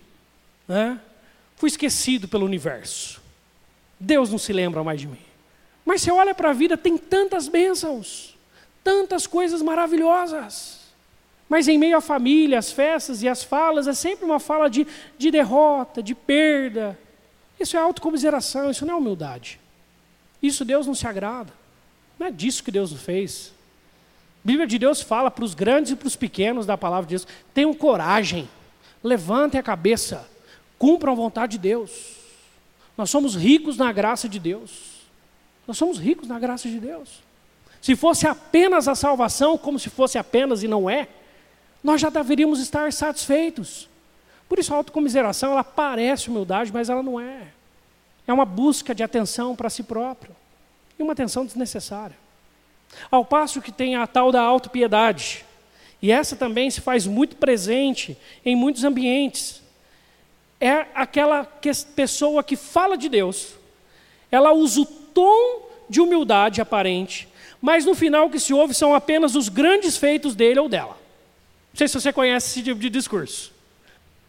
Né? 0.67 0.99
Fui 1.57 1.67
esquecido 1.67 2.27
pelo 2.27 2.45
universo. 2.45 3.21
Deus 3.99 4.29
não 4.29 4.37
se 4.37 4.53
lembra 4.53 4.83
mais 4.83 5.01
de 5.01 5.07
mim. 5.07 5.19
Mas 5.85 6.01
você 6.01 6.11
olha 6.11 6.33
para 6.33 6.51
a 6.51 6.53
vida, 6.53 6.77
tem 6.77 6.97
tantas 6.97 7.47
bênçãos, 7.47 8.37
tantas 8.83 9.27
coisas 9.27 9.61
maravilhosas. 9.61 10.79
Mas 11.49 11.67
em 11.67 11.77
meio 11.77 11.97
à 11.97 12.01
família, 12.01 12.59
às 12.59 12.71
festas 12.71 13.23
e 13.23 13.27
às 13.27 13.43
falas, 13.43 13.87
é 13.87 13.93
sempre 13.93 14.23
uma 14.23 14.39
fala 14.39 14.69
de, 14.69 14.85
de 15.17 15.31
derrota, 15.31 16.01
de 16.03 16.13
perda, 16.13 16.97
isso 17.59 17.75
é 17.75 17.79
autocomiseração, 17.79 18.71
isso 18.71 18.85
não 18.85 18.93
é 18.93 18.97
humildade. 18.97 19.59
Isso 20.41 20.63
Deus 20.63 20.87
não 20.87 20.95
se 20.95 21.05
agrada. 21.05 21.51
Não 22.17 22.27
é 22.27 22.31
disso 22.31 22.63
que 22.63 22.71
Deus 22.71 22.93
fez. 22.93 23.51
A 24.43 24.47
Bíblia 24.47 24.65
de 24.65 24.79
Deus 24.79 25.01
fala 25.01 25.29
para 25.29 25.43
os 25.43 25.53
grandes 25.53 25.91
e 25.91 25.95
para 25.95 26.07
os 26.07 26.15
pequenos 26.15 26.65
da 26.65 26.77
palavra 26.77 27.05
de 27.05 27.15
Deus: 27.15 27.27
tenham 27.53 27.73
coragem, 27.73 28.49
levantem 29.03 29.59
a 29.59 29.63
cabeça, 29.63 30.25
cumpram 30.77 31.11
a 31.11 31.15
vontade 31.15 31.53
de 31.53 31.57
Deus. 31.57 32.18
Nós 32.99 33.09
somos 33.09 33.33
ricos 33.33 33.77
na 33.77 33.93
graça 33.93 34.27
de 34.27 34.37
Deus. 34.37 35.07
Nós 35.65 35.77
somos 35.77 35.97
ricos 35.97 36.27
na 36.27 36.37
graça 36.37 36.67
de 36.67 36.81
Deus. 36.81 37.23
Se 37.81 37.95
fosse 37.95 38.27
apenas 38.27 38.89
a 38.89 38.93
salvação, 38.93 39.57
como 39.57 39.79
se 39.79 39.89
fosse 39.89 40.17
apenas 40.17 40.63
e 40.63 40.67
não 40.67 40.89
é, 40.89 41.07
nós 41.81 42.01
já 42.01 42.09
deveríamos 42.09 42.59
estar 42.59 42.91
satisfeitos. 42.91 43.87
Por 44.49 44.59
isso 44.59 44.73
a 44.73 44.75
autocomiseração, 44.75 45.53
ela 45.53 45.63
parece 45.63 46.29
humildade, 46.29 46.73
mas 46.73 46.89
ela 46.89 47.01
não 47.01 47.17
é. 47.17 47.43
É 48.27 48.33
uma 48.33 48.43
busca 48.43 48.93
de 48.93 49.01
atenção 49.01 49.55
para 49.55 49.69
si 49.69 49.83
próprio. 49.83 50.35
E 50.99 51.01
uma 51.01 51.13
atenção 51.13 51.45
desnecessária. 51.45 52.17
Ao 53.09 53.23
passo 53.23 53.61
que 53.61 53.71
tem 53.71 53.95
a 53.95 54.05
tal 54.07 54.29
da 54.29 54.41
autopiedade. 54.41 55.45
E 56.01 56.11
essa 56.11 56.35
também 56.35 56.69
se 56.69 56.81
faz 56.81 57.07
muito 57.07 57.37
presente 57.37 58.17
em 58.43 58.57
muitos 58.57 58.83
ambientes. 58.83 59.61
É 60.59 60.85
aquela 60.93 61.45
que, 61.45 61.71
pessoa 61.95 62.43
que 62.43 62.55
fala 62.55 62.97
de 62.97 63.07
Deus. 63.07 63.55
Ela 64.31 64.51
usa 64.51 64.81
o 64.81 64.85
tom 64.85 65.69
de 65.89 66.01
humildade 66.01 66.61
aparente, 66.61 67.27
mas 67.61 67.85
no 67.85 67.95
final 67.95 68.27
o 68.27 68.29
que 68.29 68.39
se 68.39 68.53
ouve 68.53 68.73
são 68.73 68.93
apenas 68.93 69.35
os 69.35 69.49
grandes 69.49 69.97
feitos 69.97 70.35
dele 70.35 70.59
ou 70.59 70.69
dela. 70.69 70.97
Não 71.71 71.77
sei 71.77 71.87
se 71.87 71.99
você 71.99 72.13
conhece 72.13 72.47
esse 72.47 72.63
tipo 72.63 72.79
de 72.79 72.89
discurso. 72.89 73.51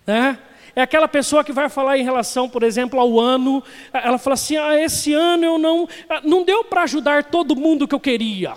Né? 0.07 0.39
É 0.75 0.83
aquela 0.83 1.09
pessoa 1.09 1.43
que 1.43 1.53
vai 1.53 1.69
falar 1.69 1.99
em 1.99 2.05
relação, 2.05 2.49
por 2.49 2.63
exemplo, 2.63 3.01
ao 3.01 3.19
ano. 3.19 3.63
Ela 3.93 4.19
fala 4.19 4.35
assim: 4.35 4.57
ah, 4.57 4.79
esse 4.79 5.13
ano 5.13 5.45
eu 5.45 5.59
não, 5.59 5.89
ah, 6.09 6.21
não 6.23 6.45
deu 6.45 6.65
para 6.65 6.83
ajudar 6.83 7.25
todo 7.25 7.57
mundo 7.57 7.89
que 7.89 7.95
eu 7.95 8.01
queria. 8.01 8.55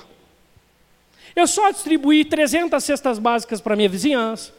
Eu 1.36 1.48
só 1.48 1.72
distribuí 1.72 2.24
300 2.24 2.84
cestas 2.84 3.18
básicas 3.18 3.60
para 3.60 3.76
minha 3.76 3.90
vizinhança. 3.90 4.54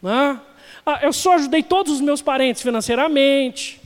Né? 0.00 0.40
Ah, 0.84 1.00
eu 1.02 1.12
só 1.12 1.34
ajudei 1.34 1.62
todos 1.62 1.94
os 1.94 2.00
meus 2.00 2.22
parentes 2.22 2.62
financeiramente. 2.62 3.80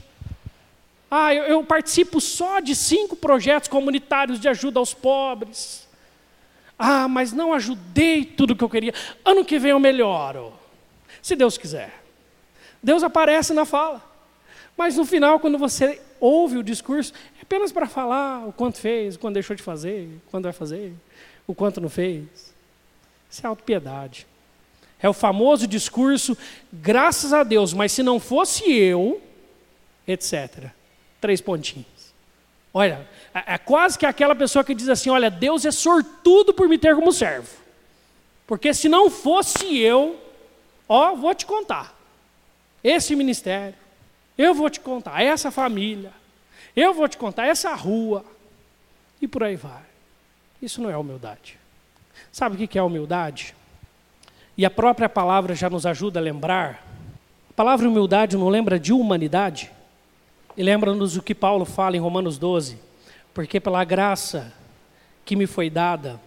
Ah, 1.09 1.33
eu, 1.33 1.43
eu 1.43 1.63
participo 1.63 2.19
só 2.19 2.59
de 2.59 2.75
cinco 2.75 3.15
projetos 3.15 3.69
comunitários 3.69 4.39
de 4.39 4.47
ajuda 4.47 4.79
aos 4.79 4.93
pobres. 4.93 5.87
Ah, 6.77 7.07
mas 7.07 7.31
não 7.31 7.53
ajudei 7.53 8.25
tudo 8.25 8.51
o 8.51 8.55
que 8.55 8.63
eu 8.63 8.69
queria. 8.69 8.93
Ano 9.23 9.45
que 9.45 9.57
vem 9.57 9.71
eu 9.71 9.79
melhoro. 9.79 10.53
Se 11.21 11.35
Deus 11.35 11.57
quiser. 11.57 12.03
Deus 12.83 13.01
aparece 13.03 13.53
na 13.53 13.65
fala. 13.65 14.03
Mas 14.77 14.95
no 14.95 15.05
final, 15.05 15.39
quando 15.39 15.57
você 15.57 16.01
ouve 16.19 16.57
o 16.57 16.63
discurso, 16.63 17.13
é 17.39 17.41
apenas 17.43 17.71
para 17.71 17.87
falar 17.87 18.45
o 18.47 18.51
quanto 18.51 18.77
fez, 18.77 19.15
o 19.15 19.19
quanto 19.19 19.35
deixou 19.35 19.55
de 19.55 19.63
fazer, 19.63 20.09
o 20.27 20.31
quanto 20.31 20.43
vai 20.43 20.53
fazer, 20.53 20.93
o 21.47 21.55
quanto 21.55 21.79
não 21.79 21.89
fez. 21.89 22.53
Isso 23.29 23.45
é 23.45 23.47
autopiedade. 23.47 24.27
É 25.01 25.09
o 25.09 25.13
famoso 25.13 25.67
discurso, 25.67 26.37
graças 26.71 27.33
a 27.33 27.43
Deus, 27.43 27.73
mas 27.73 27.91
se 27.91 28.01
não 28.01 28.19
fosse 28.19 28.71
eu, 28.71 29.21
etc. 30.07 30.69
Três 31.19 31.41
pontinhos. 31.41 32.13
Olha, 32.73 33.07
é, 33.33 33.55
é 33.55 33.57
quase 33.57 33.97
que 33.97 34.05
aquela 34.05 34.35
pessoa 34.35 34.63
que 34.63 34.75
diz 34.75 34.89
assim: 34.89 35.09
olha, 35.09 35.29
Deus 35.29 35.65
é 35.65 35.71
sortudo 35.71 36.53
por 36.53 36.67
me 36.67 36.77
ter 36.77 36.95
como 36.95 37.11
servo. 37.11 37.49
Porque 38.47 38.73
se 38.73 38.87
não 38.87 39.09
fosse 39.09 39.77
eu, 39.77 40.19
ó, 40.87 41.15
vou 41.15 41.33
te 41.33 41.45
contar. 41.45 41.95
Esse 42.83 43.15
ministério, 43.15 43.75
eu 44.37 44.53
vou 44.53 44.69
te 44.69 44.79
contar, 44.79 45.23
essa 45.23 45.49
família, 45.49 46.11
eu 46.75 46.93
vou 46.93 47.07
te 47.07 47.17
contar 47.17 47.47
essa 47.47 47.73
rua, 47.73 48.23
e 49.21 49.27
por 49.27 49.43
aí 49.43 49.55
vai. 49.55 49.83
Isso 50.61 50.81
não 50.81 50.89
é 50.89 50.97
humildade. 50.97 51.57
Sabe 52.31 52.63
o 52.63 52.67
que 52.67 52.77
é 52.77 52.83
humildade? 52.83 53.55
E 54.57 54.65
a 54.65 54.69
própria 54.69 55.09
palavra 55.09 55.53
já 55.53 55.69
nos 55.69 55.85
ajuda 55.85 56.19
a 56.19 56.23
lembrar. 56.23 56.85
A 57.49 57.53
palavra 57.53 57.87
humildade 57.87 58.37
não 58.37 58.49
lembra 58.49 58.79
de 58.79 58.93
humanidade? 58.93 59.71
E 60.55 60.63
lembra-nos 60.63 61.17
o 61.17 61.21
que 61.21 61.35
Paulo 61.35 61.65
fala 61.65 61.97
em 61.97 61.99
Romanos 61.99 62.37
12: 62.37 62.77
porque 63.33 63.59
pela 63.59 63.83
graça 63.83 64.53
que 65.25 65.35
me 65.35 65.45
foi 65.45 65.69
dada, 65.69 66.19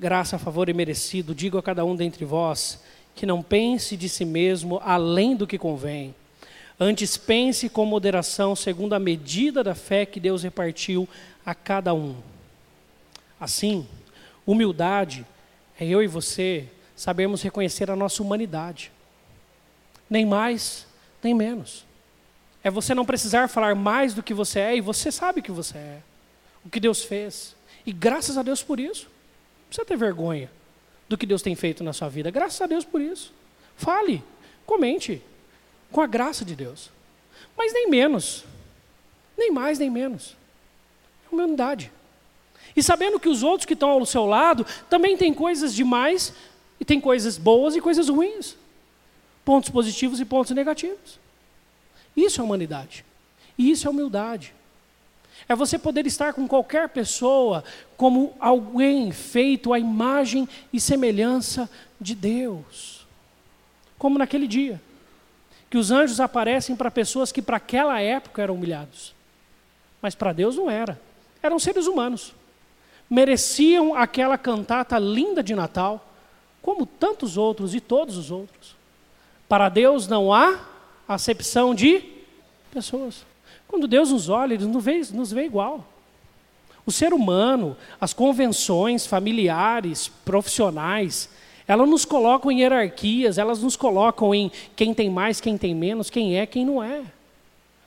graça, 0.00 0.38
favor 0.38 0.68
e 0.68 0.72
merecido, 0.72 1.34
digo 1.34 1.58
a 1.58 1.62
cada 1.62 1.84
um 1.84 1.94
dentre 1.94 2.24
vós 2.24 2.82
que 3.14 3.26
não 3.26 3.42
pense 3.42 3.96
de 3.96 4.08
si 4.08 4.24
mesmo 4.24 4.80
além 4.84 5.36
do 5.36 5.46
que 5.46 5.56
convém. 5.56 6.14
Antes 6.78 7.16
pense 7.16 7.68
com 7.68 7.86
moderação, 7.86 8.56
segundo 8.56 8.94
a 8.94 8.98
medida 8.98 9.62
da 9.62 9.74
fé 9.74 10.04
que 10.04 10.18
Deus 10.18 10.42
repartiu 10.42 11.08
a 11.46 11.54
cada 11.54 11.94
um. 11.94 12.16
Assim, 13.38 13.86
humildade 14.44 15.24
é 15.78 15.86
eu 15.86 16.02
e 16.02 16.08
você 16.08 16.68
sabermos 16.96 17.42
reconhecer 17.42 17.90
a 17.90 17.96
nossa 17.96 18.22
humanidade. 18.22 18.92
Nem 20.08 20.24
mais, 20.24 20.86
nem 21.22 21.34
menos. 21.34 21.84
É 22.62 22.70
você 22.70 22.94
não 22.94 23.04
precisar 23.04 23.48
falar 23.48 23.74
mais 23.74 24.14
do 24.14 24.22
que 24.22 24.32
você 24.32 24.60
é, 24.60 24.76
e 24.76 24.80
você 24.80 25.12
sabe 25.12 25.42
que 25.42 25.52
você 25.52 25.76
é. 25.76 26.02
O 26.64 26.70
que 26.70 26.80
Deus 26.80 27.02
fez. 27.02 27.54
E 27.84 27.92
graças 27.92 28.38
a 28.38 28.42
Deus 28.42 28.62
por 28.62 28.80
isso. 28.80 29.04
Não 29.04 29.68
precisa 29.68 29.84
ter 29.84 29.96
vergonha 29.96 30.50
do 31.08 31.18
que 31.18 31.26
Deus 31.26 31.42
tem 31.42 31.54
feito 31.54 31.84
na 31.84 31.92
sua 31.92 32.08
vida. 32.08 32.30
Graças 32.30 32.60
a 32.60 32.66
Deus 32.66 32.84
por 32.84 33.00
isso. 33.00 33.32
Fale, 33.76 34.22
comente, 34.64 35.22
com 35.92 36.00
a 36.00 36.06
graça 36.06 36.44
de 36.44 36.56
Deus. 36.56 36.90
Mas 37.56 37.72
nem 37.72 37.88
menos. 37.88 38.44
Nem 39.36 39.50
mais, 39.50 39.78
nem 39.78 39.90
menos. 39.90 40.36
É 41.30 41.34
humildade. 41.34 41.92
E 42.76 42.82
sabendo 42.82 43.20
que 43.20 43.28
os 43.28 43.42
outros 43.42 43.66
que 43.66 43.74
estão 43.74 43.90
ao 43.90 44.06
seu 44.06 44.26
lado 44.26 44.66
também 44.88 45.16
têm 45.16 45.32
coisas 45.32 45.74
demais, 45.74 46.32
e 46.78 46.84
tem 46.84 47.00
coisas 47.00 47.38
boas 47.38 47.76
e 47.76 47.80
coisas 47.80 48.08
ruins. 48.08 48.56
Pontos 49.44 49.70
positivos 49.70 50.20
e 50.20 50.24
pontos 50.24 50.52
negativos. 50.52 51.18
Isso 52.16 52.40
é 52.40 52.44
humanidade. 52.44 53.04
E 53.58 53.70
isso 53.70 53.86
é 53.86 53.90
humildade. 53.90 54.54
É 55.48 55.54
você 55.54 55.78
poder 55.78 56.06
estar 56.06 56.32
com 56.32 56.48
qualquer 56.48 56.88
pessoa 56.88 57.62
como 57.96 58.34
alguém 58.40 59.12
feito 59.12 59.72
à 59.72 59.78
imagem 59.78 60.48
e 60.72 60.80
semelhança 60.80 61.68
de 62.00 62.14
Deus. 62.14 63.06
Como 63.98 64.18
naquele 64.18 64.46
dia, 64.46 64.80
que 65.68 65.76
os 65.76 65.90
anjos 65.90 66.20
aparecem 66.20 66.76
para 66.76 66.90
pessoas 66.90 67.32
que 67.32 67.42
para 67.42 67.56
aquela 67.56 68.00
época 68.00 68.42
eram 68.42 68.54
humilhados. 68.54 69.14
Mas 70.00 70.14
para 70.14 70.32
Deus 70.32 70.56
não 70.56 70.70
era. 70.70 71.00
Eram 71.42 71.58
seres 71.58 71.86
humanos. 71.86 72.34
Mereciam 73.08 73.94
aquela 73.94 74.38
cantata 74.38 74.98
linda 74.98 75.42
de 75.42 75.54
Natal, 75.54 76.13
como 76.64 76.86
tantos 76.86 77.36
outros 77.36 77.74
e 77.74 77.80
todos 77.80 78.16
os 78.16 78.30
outros. 78.30 78.74
Para 79.46 79.68
Deus 79.68 80.08
não 80.08 80.32
há 80.32 80.58
acepção 81.06 81.74
de 81.74 82.02
pessoas. 82.72 83.26
Quando 83.68 83.86
Deus 83.86 84.10
nos 84.10 84.30
olha, 84.30 84.54
Ele 84.54 84.64
nos 84.64 84.82
vê, 84.82 85.02
nos 85.12 85.30
vê 85.30 85.44
igual. 85.44 85.86
O 86.86 86.90
ser 86.90 87.12
humano, 87.12 87.76
as 88.00 88.14
convenções 88.14 89.06
familiares, 89.06 90.08
profissionais, 90.24 91.28
elas 91.68 91.86
nos 91.86 92.06
colocam 92.06 92.50
em 92.50 92.60
hierarquias, 92.60 93.36
elas 93.36 93.62
nos 93.62 93.76
colocam 93.76 94.34
em 94.34 94.50
quem 94.74 94.94
tem 94.94 95.10
mais, 95.10 95.42
quem 95.42 95.58
tem 95.58 95.74
menos, 95.74 96.08
quem 96.08 96.38
é, 96.38 96.46
quem 96.46 96.64
não 96.64 96.82
é. 96.82 97.02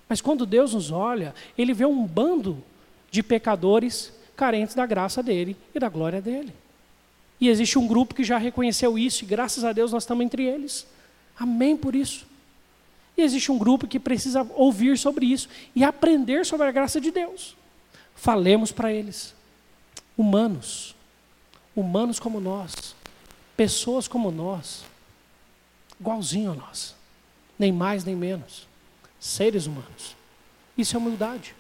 Mas 0.08 0.22
quando 0.22 0.46
Deus 0.46 0.76
nos 0.76 0.92
olha, 0.92 1.34
Ele 1.58 1.74
vê 1.74 1.86
um 1.88 2.06
bando 2.06 2.64
de 3.10 3.24
pecadores 3.24 4.14
carentes 4.36 4.76
da 4.76 4.86
graça 4.86 5.24
dele 5.24 5.58
e 5.74 5.80
da 5.80 5.90
glória 5.90 6.22
dele. 6.22 6.54
E 7.40 7.50
existe 7.50 7.78
um 7.78 7.88
grupo 7.88 8.16
que 8.16 8.24
já 8.24 8.38
reconheceu 8.38 8.98
isso, 8.98 9.24
e 9.24 9.28
graças 9.28 9.64
a 9.64 9.72
Deus 9.72 9.92
nós 9.92 10.04
estamos 10.04 10.26
entre 10.26 10.44
eles. 10.44 10.88
Amém 11.38 11.78
por 11.78 11.96
isso. 11.96 12.26
E 13.16 13.22
existe 13.22 13.52
um 13.52 13.58
grupo 13.58 13.88
que 13.88 14.00
precisa 14.00 14.48
ouvir 14.56 14.98
sobre 14.98 15.26
isso 15.26 15.50
e 15.76 15.84
aprender 15.84 16.46
sobre 16.46 16.68
a 16.68 16.72
graça 16.72 17.02
de 17.02 17.12
Deus. 17.12 17.56
Falemos 18.16 18.72
para 18.72 18.92
eles. 18.92 19.36
Humanos, 20.18 20.96
humanos 21.76 22.20
como 22.20 22.40
nós, 22.40 22.96
pessoas 23.56 24.08
como 24.08 24.32
nós, 24.32 24.84
igualzinho 26.00 26.52
a 26.52 26.56
nós, 26.56 26.96
nem 27.58 27.72
mais 27.72 28.04
nem 28.04 28.16
menos, 28.16 28.68
seres 29.20 29.66
humanos. 29.68 30.16
Isso 30.78 30.96
é 30.96 31.00
humildade. 31.00 31.56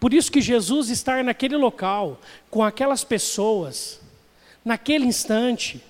Por 0.00 0.14
isso 0.14 0.32
que 0.32 0.40
Jesus 0.40 0.88
estar 0.88 1.22
naquele 1.22 1.56
local, 1.56 2.18
com 2.48 2.64
aquelas 2.64 3.04
pessoas, 3.04 4.00
naquele 4.70 5.04
instante, 5.04 5.82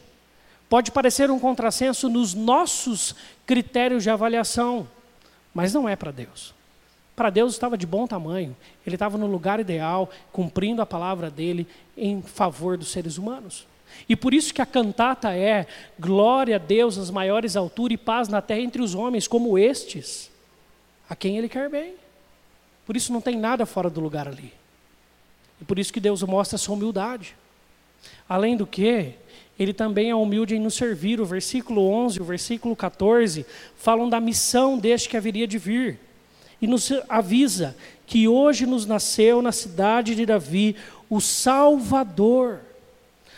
Pode 0.71 0.93
parecer 0.93 1.33
um 1.33 1.39
contrassenso 1.41 2.09
nos 2.09 2.33
nossos 2.33 3.17
critérios 3.45 4.05
de 4.05 4.09
avaliação, 4.09 4.87
mas 5.53 5.75
não 5.75 5.89
é 5.89 5.97
para 5.97 6.13
Deus. 6.13 6.55
Para 7.17 7.29
Deus 7.29 7.55
estava 7.55 7.77
de 7.77 7.89
bom 7.89 8.07
tamanho, 8.07 8.57
ele 8.87 8.95
estava 8.95 9.19
no 9.19 9.27
lugar 9.27 9.59
ideal, 9.59 10.09
cumprindo 10.33 10.81
a 10.81 10.87
palavra 10.87 11.29
dele 11.29 11.67
em 11.97 12.23
favor 12.23 12.79
dos 12.79 12.93
seres 12.93 13.19
humanos. 13.19 13.67
E 14.09 14.15
por 14.15 14.33
isso 14.33 14.55
que 14.55 14.63
a 14.63 14.67
cantata 14.67 15.35
é 15.35 15.67
glória 15.99 16.55
a 16.55 16.59
Deus 16.59 16.97
nas 16.97 17.11
maiores 17.11 17.57
alturas 17.57 17.95
e 17.95 17.99
paz 17.99 18.29
na 18.29 18.41
terra 18.41 18.61
entre 18.61 18.81
os 18.81 18.95
homens 18.95 19.27
como 19.27 19.59
estes, 19.59 20.31
a 21.09 21.17
quem 21.17 21.37
ele 21.37 21.49
quer 21.49 21.69
bem. 21.69 21.95
Por 22.87 22.97
isso 22.97 23.13
não 23.13 23.21
tem 23.21 23.37
nada 23.37 23.67
fora 23.67 23.91
do 23.91 24.01
lugar 24.01 24.29
ali. 24.29 24.55
E 25.61 25.65
por 25.65 25.81
isso 25.81 25.93
que 25.93 25.99
Deus 25.99 26.23
mostra 26.23 26.57
sua 26.57 26.77
humildade. 26.77 27.35
Além 28.29 28.57
do 28.57 28.67
que, 28.67 29.15
ele 29.59 29.75
também 29.75 30.09
é 30.09 30.15
humilde 30.15 30.57
em 30.57 30.59
nos 30.59 30.75
servir. 30.75 31.21
O 31.21 31.27
versículo 31.27 31.87
11 31.87 32.19
e 32.19 32.23
o 32.23 32.25
versículo 32.25 32.75
14 32.75 33.45
falam 33.77 34.09
da 34.09 34.19
missão 34.19 34.79
deste 34.79 35.09
que 35.09 35.17
haveria 35.17 35.47
de 35.47 35.59
vir. 35.59 35.99
E 36.63 36.67
nos 36.67 36.91
avisa 37.09 37.77
que 38.07 38.27
hoje 38.27 38.67
nos 38.67 38.87
nasceu 38.87 39.43
na 39.43 39.53
cidade 39.53 40.15
de 40.15 40.25
Davi 40.25 40.77
o 41.11 41.21
Salvador. 41.21 42.61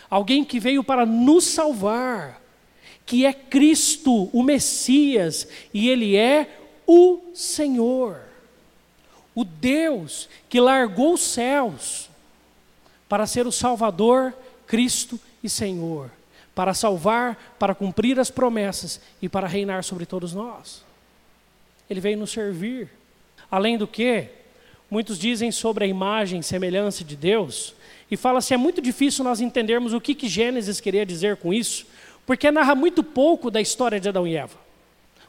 Alguém 0.08 0.44
que 0.44 0.60
veio 0.60 0.84
para 0.84 1.04
nos 1.04 1.44
salvar, 1.44 2.40
que 3.04 3.26
é 3.26 3.32
Cristo, 3.32 4.30
o 4.32 4.42
Messias, 4.42 5.48
e 5.74 5.88
Ele 5.88 6.16
é 6.16 6.48
o 6.86 7.18
Senhor. 7.34 8.20
O 9.34 9.44
Deus 9.44 10.28
que 10.48 10.60
largou 10.60 11.14
os 11.14 11.22
céus 11.22 12.10
para 13.08 13.26
ser 13.26 13.46
o 13.46 13.52
Salvador, 13.52 14.34
Cristo 14.72 15.20
e 15.44 15.50
Senhor, 15.50 16.10
para 16.54 16.72
salvar, 16.72 17.56
para 17.58 17.74
cumprir 17.74 18.18
as 18.18 18.30
promessas 18.30 19.02
e 19.20 19.28
para 19.28 19.46
reinar 19.46 19.84
sobre 19.84 20.06
todos 20.06 20.32
nós. 20.32 20.82
Ele 21.90 22.00
veio 22.00 22.16
nos 22.16 22.30
servir. 22.30 22.88
Além 23.50 23.76
do 23.76 23.86
que, 23.86 24.28
muitos 24.90 25.18
dizem 25.18 25.52
sobre 25.52 25.84
a 25.84 25.86
imagem 25.86 26.40
e 26.40 26.42
semelhança 26.42 27.04
de 27.04 27.14
Deus, 27.14 27.74
e 28.10 28.16
fala 28.16 28.38
assim: 28.38 28.54
é 28.54 28.56
muito 28.56 28.80
difícil 28.80 29.22
nós 29.22 29.42
entendermos 29.42 29.92
o 29.92 30.00
que, 30.00 30.14
que 30.14 30.26
Gênesis 30.26 30.80
queria 30.80 31.04
dizer 31.04 31.36
com 31.36 31.52
isso, 31.52 31.84
porque 32.24 32.50
narra 32.50 32.74
muito 32.74 33.04
pouco 33.04 33.50
da 33.50 33.60
história 33.60 34.00
de 34.00 34.08
Adão 34.08 34.26
e 34.26 34.34
Eva. 34.34 34.56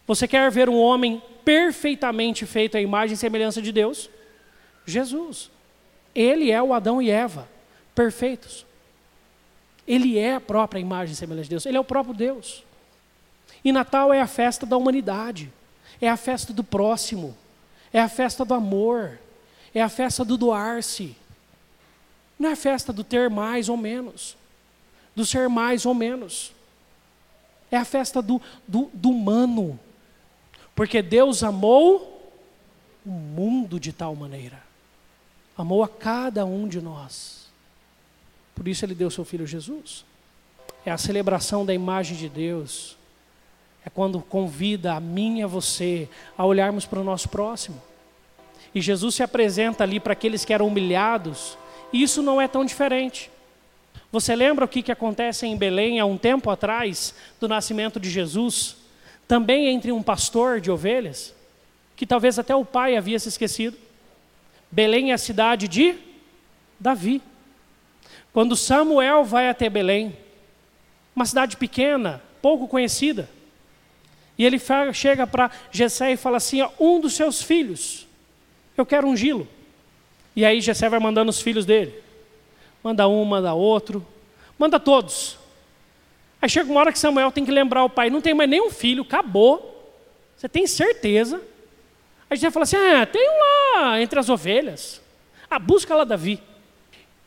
Você 0.08 0.25
quer 0.25 0.49
ver 0.51 0.69
um 0.69 0.79
homem 0.79 1.21
perfeitamente 1.43 2.45
feito 2.45 2.77
à 2.77 2.82
imagem 2.82 3.15
e 3.15 3.17
semelhança 3.17 3.62
de 3.62 3.73
Deus? 3.73 4.10
Jesus. 4.86 5.51
Ele 6.15 6.49
é 6.49 6.63
o 6.63 6.73
Adão 6.73 7.01
e 7.01 7.10
Eva, 7.10 7.45
perfeitos. 7.93 8.65
Ele 9.88 10.17
é 10.17 10.36
a 10.36 10.41
própria 10.41 10.80
imagem 10.80 11.13
e 11.13 11.15
semelhança 11.15 11.43
de 11.43 11.50
Deus, 11.50 11.65
ele 11.65 11.78
é 11.78 11.80
o 11.80 11.84
próprio 11.84 12.15
Deus. 12.15 12.63
E 13.63 13.72
Natal 13.72 14.13
é 14.13 14.22
a 14.22 14.28
festa 14.28 14.65
da 14.65 14.78
humanidade, 14.78 15.52
é 16.02 16.10
a 16.10 16.17
festa 16.17 16.54
do 16.54 16.63
próximo, 16.63 17.36
é 17.91 18.00
a 18.00 18.10
festa 18.10 18.43
do 18.46 18.54
amor, 18.54 19.19
é 19.74 19.82
a 19.82 19.89
festa 19.89 20.24
do 20.24 20.38
doar-se. 20.38 21.15
Não 22.39 22.50
é 22.50 22.54
a 22.54 22.58
festa 22.58 22.91
do 22.91 23.04
ter 23.04 23.30
mais 23.30 23.69
ou 23.69 23.78
menos, 23.78 24.36
do 25.15 25.26
ser 25.26 25.48
mais 25.50 25.86
ou 25.86 25.93
menos. 25.93 26.52
É 27.69 27.78
a 27.78 27.86
festa 27.86 28.22
do, 28.22 28.41
do, 28.67 28.89
do 28.93 29.10
humano. 29.10 29.80
Porque 30.76 31.02
Deus 31.02 31.43
amou 31.43 32.32
o 33.06 33.10
mundo 33.10 33.80
de 33.80 33.91
tal 33.91 34.15
maneira, 34.15 34.62
amou 35.58 35.84
a 35.84 35.88
cada 35.88 36.46
um 36.46 36.67
de 36.67 36.82
nós 36.82 37.42
por 38.55 38.67
isso 38.67 38.85
ele 38.85 38.95
deu 38.95 39.09
seu 39.09 39.25
filho 39.25 39.45
Jesus. 39.45 40.05
é 40.85 40.91
a 40.91 40.97
celebração 40.97 41.65
da 41.65 41.73
imagem 41.73 42.17
de 42.17 42.27
Deus. 42.27 42.97
É 43.85 43.89
quando 43.89 44.21
convida 44.21 44.93
a 44.93 44.99
mim 44.99 45.39
e 45.39 45.43
a 45.43 45.47
você 45.47 46.09
a 46.37 46.45
olharmos 46.45 46.85
para 46.85 46.99
o 46.99 47.03
nosso 47.03 47.29
próximo. 47.29 47.81
E 48.73 48.81
Jesus 48.81 49.15
se 49.15 49.23
apresenta 49.23 49.83
ali 49.83 49.99
para 49.99 50.13
aqueles 50.13 50.43
que 50.43 50.53
eram 50.53 50.67
humilhados, 50.67 51.57
e 51.91 52.01
isso 52.01 52.21
não 52.21 52.41
é 52.41 52.47
tão 52.47 52.65
diferente. 52.65 53.29
Você 54.11 54.35
lembra 54.35 54.65
o 54.65 54.67
que, 54.67 54.81
que 54.81 54.91
acontece 54.91 55.45
em 55.45 55.57
Belém 55.57 55.99
há 55.99 56.05
um 56.05 56.17
tempo 56.17 56.49
atrás, 56.49 57.13
do 57.39 57.47
nascimento 57.47 57.99
de 57.99 58.09
Jesus? 58.09 58.77
Também 59.27 59.67
entre 59.67 59.91
um 59.91 60.03
pastor 60.03 60.59
de 60.59 60.71
ovelhas, 60.71 61.33
que 61.95 62.05
talvez 62.05 62.39
até 62.39 62.55
o 62.55 62.65
pai 62.65 62.95
havia 62.95 63.19
se 63.19 63.29
esquecido. 63.29 63.77
Belém 64.71 65.11
é 65.11 65.13
a 65.13 65.17
cidade 65.17 65.67
de 65.67 65.95
Davi. 66.79 67.21
Quando 68.34 68.56
Samuel 68.56 69.24
vai 69.24 69.48
até 69.48 69.69
Belém, 69.69 70.17
uma 71.15 71.26
cidade 71.26 71.56
pequena, 71.56 72.22
pouco 72.41 72.67
conhecida, 72.67 73.30
e 74.36 74.43
ele 74.43 74.60
chega 74.91 75.28
para 75.28 75.52
Jessé 75.72 76.13
e 76.13 76.17
fala 76.17 76.38
assim: 76.38 76.67
um 76.80 77.00
dos 77.00 77.13
seus 77.13 77.43
filhos, 77.43 78.08
eu 78.76 78.86
quero 78.86 79.08
ungí-lo. 79.08 79.48
E 80.36 80.43
aí 80.43 80.60
Jessé 80.60 80.89
vai 80.89 81.00
mandando 81.00 81.30
os 81.30 81.39
filhos 81.39 81.63
dele. 81.63 81.93
Manda 82.84 83.08
um, 83.08 83.24
manda 83.24 83.54
outro, 83.54 84.06
manda 84.58 84.80
todos. 84.80 85.38
Aí 86.41 86.50
chega 86.50 86.69
uma 86.69 86.80
hora 86.80 86.91
que 86.91 86.98
Samuel 86.98 87.32
tem 87.32 87.46
que 87.46 87.52
lembrar 87.52 87.84
o 87.84 87.89
pai, 87.89 88.10
não 88.10 88.19
tem 88.19 88.34
mais 88.34 88.50
nenhum 88.50 88.72
filho, 88.72 89.04
acabou. 89.04 89.69
Você 90.36 90.50
tem 90.50 90.65
certeza? 90.65 91.39
Aí 92.28 92.36
Jessé 92.36 92.50
fala 92.50 92.63
assim: 92.63 92.78
ah, 92.78 93.06
tem 93.06 93.30
um 93.30 93.80
lá 93.80 94.02
entre 94.02 94.19
as 94.19 94.28
ovelhas. 94.28 95.00
Ah, 95.48 95.60
busca 95.60 95.96
lá 95.96 96.04
Davi. 96.04 96.41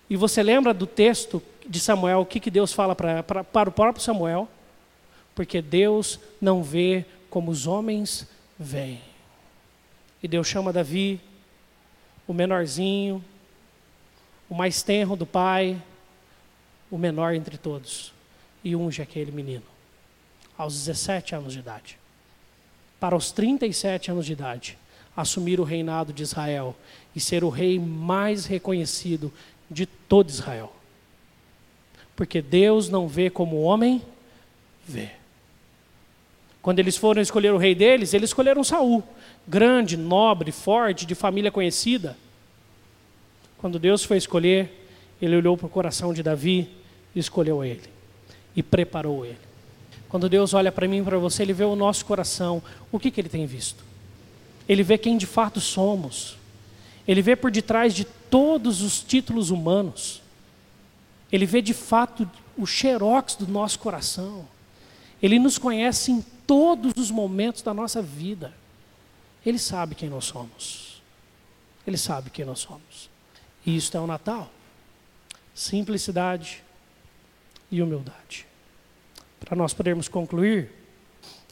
E 0.08 0.16
você 0.16 0.42
lembra 0.42 0.72
do 0.72 0.86
texto 0.86 1.42
de 1.68 1.80
Samuel, 1.80 2.20
o 2.20 2.26
que, 2.26 2.38
que 2.38 2.50
Deus 2.50 2.72
fala 2.72 2.94
pra, 2.94 3.22
pra, 3.22 3.42
para 3.42 3.68
o 3.68 3.72
próprio 3.72 4.02
Samuel? 4.02 4.48
Porque 5.34 5.60
Deus 5.60 6.20
não 6.40 6.62
vê 6.62 7.04
como 7.28 7.50
os 7.50 7.66
homens 7.66 8.26
veem. 8.58 9.00
E 10.22 10.28
Deus 10.28 10.46
chama 10.46 10.72
Davi, 10.72 11.20
o 12.26 12.32
menorzinho, 12.32 13.22
o 14.48 14.54
mais 14.54 14.82
tenro 14.82 15.16
do 15.16 15.26
pai, 15.26 15.80
o 16.90 16.96
menor 16.96 17.34
entre 17.34 17.58
todos, 17.58 18.12
e 18.62 18.74
unge 18.74 19.02
aquele 19.02 19.32
menino, 19.32 19.64
aos 20.56 20.74
17 20.74 21.34
anos 21.34 21.52
de 21.52 21.58
idade. 21.58 21.98
Para 22.98 23.16
os 23.16 23.30
37 23.32 24.10
anos 24.10 24.24
de 24.24 24.32
idade, 24.32 24.78
assumir 25.16 25.60
o 25.60 25.64
reinado 25.64 26.12
de 26.12 26.22
Israel 26.22 26.76
e 27.14 27.20
ser 27.20 27.42
o 27.42 27.48
rei 27.48 27.78
mais 27.78 28.46
reconhecido 28.46 29.32
de 29.70 29.86
todo 29.86 30.28
Israel. 30.28 30.72
Porque 32.14 32.40
Deus 32.40 32.88
não 32.88 33.06
vê 33.06 33.28
como 33.28 33.56
o 33.56 33.62
homem 33.62 34.02
vê. 34.86 35.10
Quando 36.62 36.78
eles 36.78 36.96
foram 36.96 37.22
escolher 37.22 37.52
o 37.52 37.58
rei 37.58 37.74
deles, 37.74 38.14
eles 38.14 38.30
escolheram 38.30 38.64
Saul, 38.64 39.02
grande, 39.46 39.96
nobre, 39.96 40.50
forte, 40.50 41.06
de 41.06 41.14
família 41.14 41.50
conhecida. 41.50 42.16
Quando 43.58 43.78
Deus 43.78 44.02
foi 44.02 44.16
escolher, 44.16 44.88
ele 45.20 45.36
olhou 45.36 45.56
para 45.56 45.66
o 45.66 45.70
coração 45.70 46.12
de 46.12 46.22
Davi 46.22 46.68
escolheu 47.18 47.64
ele 47.64 47.88
e 48.54 48.62
preparou 48.62 49.24
ele. 49.24 49.38
Quando 50.08 50.28
Deus 50.28 50.54
olha 50.54 50.70
para 50.70 50.86
mim 50.86 51.00
e 51.00 51.02
para 51.02 51.18
você, 51.18 51.42
ele 51.42 51.52
vê 51.52 51.64
o 51.64 51.76
nosso 51.76 52.04
coração. 52.04 52.62
O 52.92 52.98
que, 52.98 53.10
que 53.10 53.20
ele 53.20 53.28
tem 53.28 53.46
visto? 53.46 53.84
Ele 54.68 54.82
vê 54.82 54.96
quem 54.96 55.16
de 55.16 55.26
fato 55.26 55.60
somos. 55.60 56.36
Ele 57.06 57.22
vê 57.22 57.36
por 57.36 57.50
detrás 57.50 57.94
de 57.94 58.06
todos 58.30 58.82
os 58.82 59.02
títulos 59.02 59.50
humanos. 59.50 60.22
Ele 61.30 61.46
vê 61.46 61.60
de 61.60 61.74
fato 61.74 62.30
o 62.56 62.66
xerox 62.66 63.34
do 63.34 63.46
nosso 63.46 63.78
coração. 63.78 64.46
Ele 65.22 65.38
nos 65.38 65.58
conhece 65.58 66.12
em 66.12 66.24
todos 66.46 66.92
os 66.96 67.10
momentos 67.10 67.62
da 67.62 67.74
nossa 67.74 68.00
vida. 68.00 68.54
Ele 69.44 69.58
sabe 69.58 69.94
quem 69.94 70.08
nós 70.08 70.24
somos. 70.24 71.02
Ele 71.86 71.96
sabe 71.96 72.30
quem 72.30 72.44
nós 72.44 72.60
somos. 72.60 73.08
E 73.64 73.76
isto 73.76 73.96
é 73.96 74.00
o 74.00 74.06
Natal. 74.06 74.50
Simplicidade 75.54 76.62
e 77.70 77.80
humildade. 77.80 78.46
Para 79.40 79.56
nós 79.56 79.72
podermos 79.72 80.08
concluir, 80.08 80.72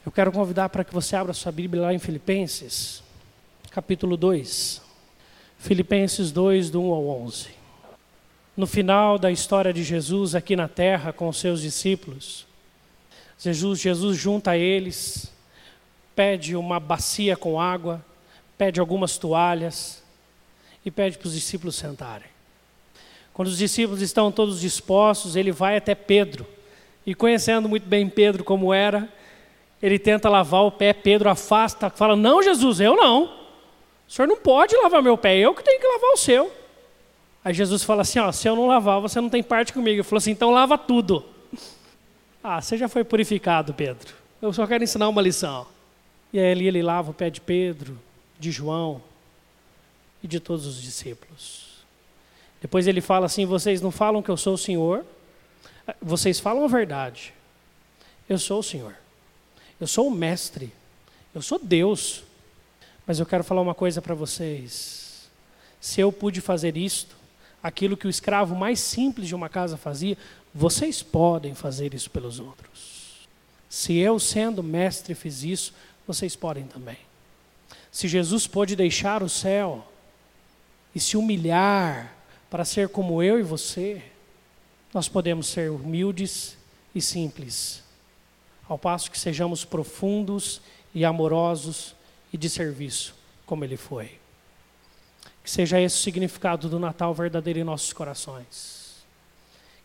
eu 0.05 0.11
quero 0.11 0.31
convidar 0.31 0.69
para 0.69 0.83
que 0.83 0.93
você 0.93 1.15
abra 1.15 1.33
sua 1.33 1.51
Bíblia 1.51 1.83
lá 1.83 1.93
em 1.93 1.99
Filipenses, 1.99 3.01
capítulo 3.71 4.15
2. 4.15 4.84
Filipenses 5.65 6.31
2, 6.31 6.69
do 6.69 6.79
1 6.79 6.93
ao 6.93 7.07
11. 7.23 7.47
No 8.55 8.67
final 8.67 9.17
da 9.17 9.31
história 9.31 9.73
de 9.73 9.83
Jesus 9.83 10.35
aqui 10.35 10.55
na 10.55 10.67
terra 10.67 11.11
com 11.11 11.27
os 11.27 11.37
seus 11.37 11.59
discípulos, 11.59 12.45
Jesus, 13.39 13.79
Jesus 13.79 14.15
junta 14.15 14.51
a 14.51 14.57
eles, 14.59 15.33
pede 16.15 16.55
uma 16.55 16.79
bacia 16.79 17.35
com 17.35 17.59
água, 17.59 18.05
pede 18.55 18.79
algumas 18.79 19.17
toalhas 19.17 20.03
e 20.85 20.91
pede 20.91 21.17
para 21.17 21.25
os 21.25 21.33
discípulos 21.33 21.75
sentarem. 21.75 22.29
Quando 23.33 23.47
os 23.47 23.57
discípulos 23.57 24.03
estão 24.03 24.31
todos 24.31 24.61
dispostos, 24.61 25.35
ele 25.35 25.51
vai 25.51 25.77
até 25.77 25.95
Pedro. 25.95 26.45
E 27.03 27.15
conhecendo 27.15 27.67
muito 27.67 27.87
bem 27.87 28.07
Pedro 28.07 28.43
como 28.43 28.71
era, 28.71 29.11
ele 29.81 29.97
tenta 29.97 30.29
lavar 30.29 30.61
o 30.61 30.71
pé, 30.71 30.93
Pedro 30.93 31.27
afasta, 31.27 31.89
fala: 31.89 32.15
Não, 32.15 32.43
Jesus, 32.43 32.79
eu 32.79 32.95
não. 32.95 33.44
O 34.07 34.11
senhor 34.11 34.27
não 34.27 34.37
pode 34.37 34.75
lavar 34.75 35.01
meu 35.01 35.17
pé, 35.17 35.37
eu 35.37 35.53
que 35.53 35.63
tenho 35.63 35.79
que 35.79 35.87
lavar 35.87 36.11
o 36.11 36.17
seu. 36.17 36.51
Aí 37.43 37.53
Jesus 37.53 37.83
fala 37.83 38.01
assim: 38.01 38.19
ó, 38.19 38.31
se 38.31 38.47
eu 38.47 38.55
não 38.55 38.67
lavar, 38.67 38.99
você 38.99 39.21
não 39.21 39.29
tem 39.29 39.43
parte 39.43 39.71
comigo. 39.71 39.97
Ele 39.97 40.03
falou 40.03 40.17
assim: 40.17 40.31
então 40.31 40.51
lava 40.51 40.77
tudo. 40.77 41.25
Ah, 42.43 42.61
você 42.61 42.77
já 42.77 42.87
foi 42.87 43.03
purificado, 43.03 43.73
Pedro. 43.73 44.13
Eu 44.41 44.53
só 44.53 44.67
quero 44.67 44.83
ensinar 44.83 45.09
uma 45.09 45.21
lição. 45.21 45.65
E 46.31 46.39
aí 46.39 46.45
ele, 46.45 46.67
ele 46.67 46.81
lava 46.81 47.11
o 47.11 47.13
pé 47.13 47.29
de 47.29 47.41
Pedro, 47.41 47.99
de 48.39 48.51
João 48.51 49.01
e 50.21 50.27
de 50.27 50.39
todos 50.39 50.65
os 50.65 50.81
discípulos. 50.81 51.65
Depois 52.61 52.87
ele 52.87 53.01
fala 53.01 53.25
assim: 53.25 53.45
vocês 53.45 53.81
não 53.81 53.91
falam 53.91 54.21
que 54.21 54.29
eu 54.29 54.37
sou 54.37 54.53
o 54.53 54.57
Senhor, 54.57 55.05
vocês 56.01 56.39
falam 56.39 56.65
a 56.65 56.67
verdade. 56.67 57.33
Eu 58.27 58.39
sou 58.39 58.59
o 58.59 58.63
Senhor. 58.63 58.95
Eu 59.79 59.87
sou 59.87 60.07
o 60.07 60.11
Mestre. 60.11 60.71
Eu 61.33 61.41
sou 61.41 61.59
Deus. 61.59 62.23
Mas 63.05 63.19
eu 63.19 63.25
quero 63.25 63.43
falar 63.43 63.61
uma 63.61 63.75
coisa 63.75 64.01
para 64.01 64.15
vocês. 64.15 65.29
Se 65.79 66.01
eu 66.01 66.11
pude 66.11 66.41
fazer 66.41 66.75
isto, 66.75 67.15
aquilo 67.61 67.97
que 67.97 68.07
o 68.07 68.09
escravo 68.09 68.55
mais 68.55 68.79
simples 68.79 69.27
de 69.27 69.35
uma 69.35 69.49
casa 69.49 69.77
fazia, 69.77 70.17
vocês 70.53 71.03
podem 71.03 71.53
fazer 71.53 71.93
isso 71.93 72.09
pelos 72.09 72.39
outros. 72.39 73.27
Se 73.69 73.93
eu, 73.93 74.19
sendo 74.19 74.63
mestre, 74.63 75.13
fiz 75.13 75.43
isso, 75.43 75.73
vocês 76.07 76.35
podem 76.35 76.65
também. 76.65 76.97
Se 77.91 78.07
Jesus 78.07 78.47
pôde 78.47 78.75
deixar 78.75 79.21
o 79.21 79.29
céu 79.29 79.85
e 80.93 80.99
se 80.99 81.17
humilhar 81.17 82.13
para 82.49 82.65
ser 82.65 82.89
como 82.89 83.21
eu 83.21 83.39
e 83.39 83.43
você, 83.43 84.01
nós 84.93 85.07
podemos 85.09 85.47
ser 85.47 85.69
humildes 85.69 86.57
e 86.93 87.01
simples, 87.01 87.83
ao 88.67 88.77
passo 88.77 89.11
que 89.11 89.19
sejamos 89.19 89.65
profundos 89.65 90.61
e 90.93 91.03
amorosos 91.03 91.93
e 92.35 92.37
de 92.37 92.49
serviço, 92.49 93.15
como 93.45 93.63
ele 93.63 93.77
foi. 93.77 94.19
Que 95.41 95.49
seja 95.49 95.79
esse 95.79 95.95
o 95.95 95.99
significado 96.01 96.67
do 96.67 96.77
Natal 96.77 97.13
verdadeiro 97.13 97.59
em 97.59 97.63
nossos 97.63 97.93
corações. 97.93 99.05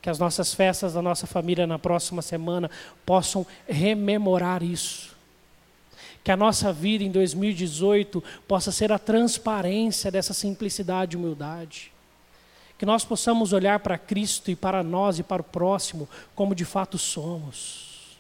Que 0.03 0.11
as 0.11 0.19
nossas 0.19 0.53
festas 0.53 0.95
da 0.95 1.01
nossa 1.01 1.29
família 1.29 1.65
na 1.65 1.79
próxima 1.79 2.23
semana 2.23 2.69
possam 3.07 3.47
rememorar 3.69 4.65
isso. 4.65 5.15
Que 6.25 6.33
a 6.33 6.37
nossa 6.37 6.73
vida 6.73 7.05
em 7.05 7.11
2018 7.13 8.21
possa 8.49 8.73
ser 8.73 8.91
a 8.91 8.99
transparência 8.99 10.11
dessa 10.11 10.35
simplicidade 10.35 11.15
e 11.15 11.19
humildade. 11.21 11.93
Que 12.77 12.85
nós 12.85 13.05
possamos 13.05 13.53
olhar 13.53 13.79
para 13.79 13.97
Cristo 13.97 14.51
e 14.51 14.57
para 14.57 14.83
nós 14.83 15.21
e 15.21 15.23
para 15.23 15.41
o 15.41 15.45
próximo 15.45 16.09
como 16.35 16.53
de 16.53 16.65
fato 16.65 16.99
somos. 16.99 18.19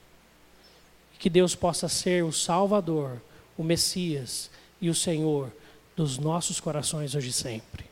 Que 1.18 1.28
Deus 1.28 1.57
possa 1.57 1.88
ser 1.88 2.22
o 2.22 2.32
Salvador 2.32 3.20
o 3.61 3.64
Messias 3.64 4.50
e 4.80 4.88
o 4.88 4.94
Senhor 4.94 5.52
dos 5.94 6.16
nossos 6.16 6.58
corações 6.58 7.14
hoje 7.14 7.28
e 7.28 7.32
sempre. 7.32 7.84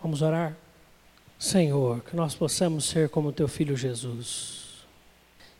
Vamos 0.00 0.22
orar? 0.22 0.56
Senhor, 1.36 2.02
que 2.04 2.14
nós 2.14 2.36
possamos 2.36 2.84
ser 2.84 3.08
como 3.08 3.32
teu 3.32 3.48
filho 3.48 3.76
Jesus, 3.76 4.86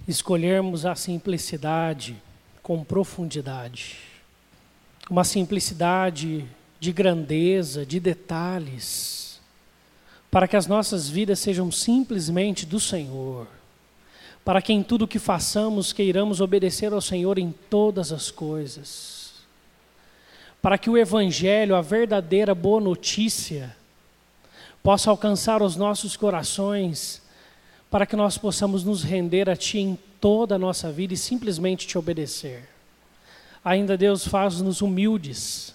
escolhermos 0.06 0.86
a 0.86 0.94
simplicidade 0.94 2.16
com 2.62 2.84
profundidade, 2.84 3.98
uma 5.10 5.24
simplicidade 5.24 6.46
de 6.78 6.92
grandeza, 6.92 7.84
de 7.84 7.98
detalhes, 7.98 9.40
para 10.30 10.46
que 10.46 10.56
as 10.56 10.68
nossas 10.68 11.08
vidas 11.08 11.40
sejam 11.40 11.72
simplesmente 11.72 12.64
do 12.64 12.78
Senhor 12.78 13.48
para 14.46 14.62
que 14.62 14.72
em 14.72 14.80
tudo 14.80 15.08
que 15.08 15.18
façamos 15.18 15.92
queiramos 15.92 16.40
obedecer 16.40 16.92
ao 16.92 17.00
Senhor 17.00 17.36
em 17.36 17.52
todas 17.68 18.12
as 18.12 18.30
coisas. 18.30 19.32
Para 20.62 20.78
que 20.78 20.88
o 20.88 20.96
Evangelho, 20.96 21.74
a 21.74 21.80
verdadeira 21.80 22.54
boa 22.54 22.80
notícia, 22.80 23.76
possa 24.84 25.10
alcançar 25.10 25.62
os 25.62 25.74
nossos 25.74 26.16
corações, 26.16 27.20
para 27.90 28.06
que 28.06 28.14
nós 28.14 28.38
possamos 28.38 28.84
nos 28.84 29.02
render 29.02 29.50
a 29.50 29.56
Ti 29.56 29.80
em 29.80 29.98
toda 30.20 30.54
a 30.54 30.58
nossa 30.58 30.92
vida 30.92 31.12
e 31.12 31.16
simplesmente 31.16 31.84
te 31.84 31.98
obedecer. 31.98 32.68
Ainda, 33.64 33.96
Deus, 33.96 34.28
faz-nos 34.28 34.80
humildes, 34.80 35.74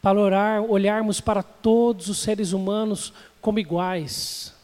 para 0.00 0.20
orar, 0.20 0.62
olharmos 0.62 1.20
para 1.20 1.42
todos 1.42 2.08
os 2.08 2.18
seres 2.18 2.52
humanos 2.52 3.12
como 3.40 3.58
iguais, 3.58 4.54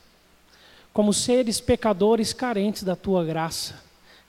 como 0.95 1.13
seres 1.13 1.61
pecadores 1.61 2.33
carentes 2.33 2.83
da 2.83 2.97
Tua 2.97 3.23
graça, 3.23 3.75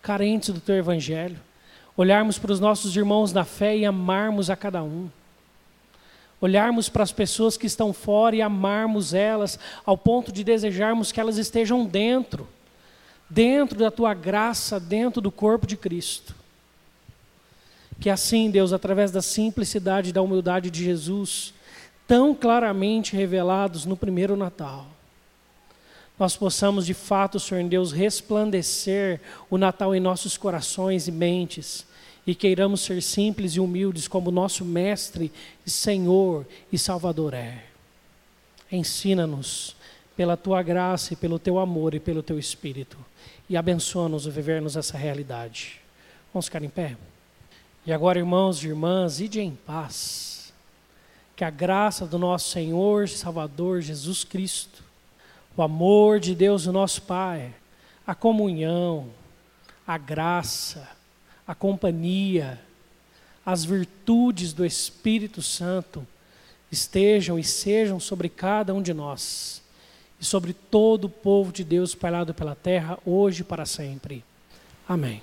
carentes 0.02 0.50
do 0.50 0.60
Teu 0.60 0.76
Evangelho. 0.76 1.40
Olharmos 1.96 2.38
para 2.38 2.52
os 2.52 2.60
nossos 2.60 2.94
irmãos 2.94 3.32
na 3.32 3.46
fé 3.46 3.78
e 3.78 3.86
amarmos 3.86 4.50
a 4.50 4.56
cada 4.58 4.84
um 4.84 5.10
olharmos 6.46 6.90
para 6.90 7.04
as 7.04 7.12
pessoas 7.12 7.58
que 7.58 7.66
estão 7.66 7.92
fora 7.92 8.36
e 8.36 8.42
amarmos 8.42 9.14
elas 9.14 9.58
ao 9.86 9.98
ponto 9.98 10.32
de 10.32 10.44
desejarmos 10.44 11.12
que 11.12 11.20
elas 11.20 11.38
estejam 11.38 11.86
dentro, 11.86 12.48
dentro 13.30 13.80
da 13.80 13.90
tua 13.90 14.14
graça, 14.14 14.80
dentro 14.80 15.22
do 15.22 15.32
corpo 15.32 15.66
de 15.66 15.76
Cristo. 15.76 16.36
Que 18.00 18.10
assim, 18.10 18.52
Deus, 18.52 18.74
através 18.74 19.10
da 19.12 19.22
simplicidade 19.22 20.10
e 20.10 20.14
da 20.14 20.22
humildade 20.22 20.70
de 20.70 20.84
Jesus, 20.84 21.54
tão 22.08 22.36
claramente 22.36 23.16
revelados 23.16 23.86
no 23.86 23.96
primeiro 23.96 24.36
Natal, 24.36 24.86
nós 26.18 26.38
possamos 26.38 26.86
de 26.86 26.94
fato, 26.94 27.40
Senhor 27.40 27.64
Deus, 27.66 27.92
resplandecer 27.92 29.20
o 29.50 29.58
Natal 29.58 29.94
em 29.94 30.00
nossos 30.00 30.38
corações 30.38 31.08
e 31.08 31.12
mentes 31.12 31.86
e 32.26 32.34
queiramos 32.34 32.82
ser 32.82 33.02
simples 33.02 33.54
e 33.54 33.60
humildes 33.60 34.08
como 34.08 34.32
nosso 34.32 34.64
Mestre, 34.66 35.32
Senhor 35.66 36.46
e 36.72 36.78
Salvador 36.78 37.34
é. 37.34 37.64
Ensina-nos 38.72 39.76
pela 40.16 40.38
tua 40.38 40.64
graça 40.64 41.14
e 41.14 41.16
pelo 41.16 41.38
teu 41.38 41.60
amor 41.60 41.94
e 41.94 42.00
pelo 42.00 42.24
teu 42.24 42.40
Espírito 42.40 42.98
e 43.50 43.56
abençoa-nos 43.56 44.28
a 44.28 44.32
vivermos 44.32 44.76
essa 44.76 44.98
realidade. 44.98 45.80
Vamos 46.34 46.46
ficar 46.46 46.64
em 46.64 46.70
pé? 46.70 46.98
E 47.86 47.94
agora, 47.94 48.18
irmãos 48.18 48.64
e 48.64 48.68
irmãs, 48.68 49.20
ide 49.20 49.40
em 49.40 49.52
paz. 49.52 50.54
Que 51.36 51.44
a 51.44 51.50
graça 51.50 52.08
do 52.08 52.18
nosso 52.18 52.50
Senhor 52.50 53.04
e 53.04 53.10
Salvador 53.10 53.82
Jesus 53.82 54.24
Cristo, 54.24 54.84
o 55.58 55.62
amor 55.62 56.20
de 56.20 56.36
Deus, 56.36 56.66
o 56.66 56.72
nosso 56.72 57.02
Pai, 57.04 57.54
a 58.06 58.14
comunhão, 58.14 59.10
a 59.88 59.98
graça, 59.98 60.88
a 61.48 61.56
companhia, 61.56 62.60
as 63.46 63.64
virtudes 63.64 64.54
do 64.54 64.66
Espírito 64.66 65.42
Santo 65.42 66.06
estejam 66.72 67.38
e 67.38 67.44
sejam 67.44 68.00
sobre 68.00 68.28
cada 68.28 68.74
um 68.74 68.82
de 68.82 68.94
nós 68.94 69.62
e 70.20 70.26
sobre 70.26 70.54
todo 70.54 71.06
o 71.06 71.10
povo 71.10 71.52
de 71.52 71.64
Deus 71.64 71.92
espalhado 71.92 72.34
pela 72.34 72.56
terra, 72.56 72.98
hoje 73.06 73.42
e 73.42 73.46
para 73.46 73.66
sempre. 73.66 74.24
Amém. 74.88 75.22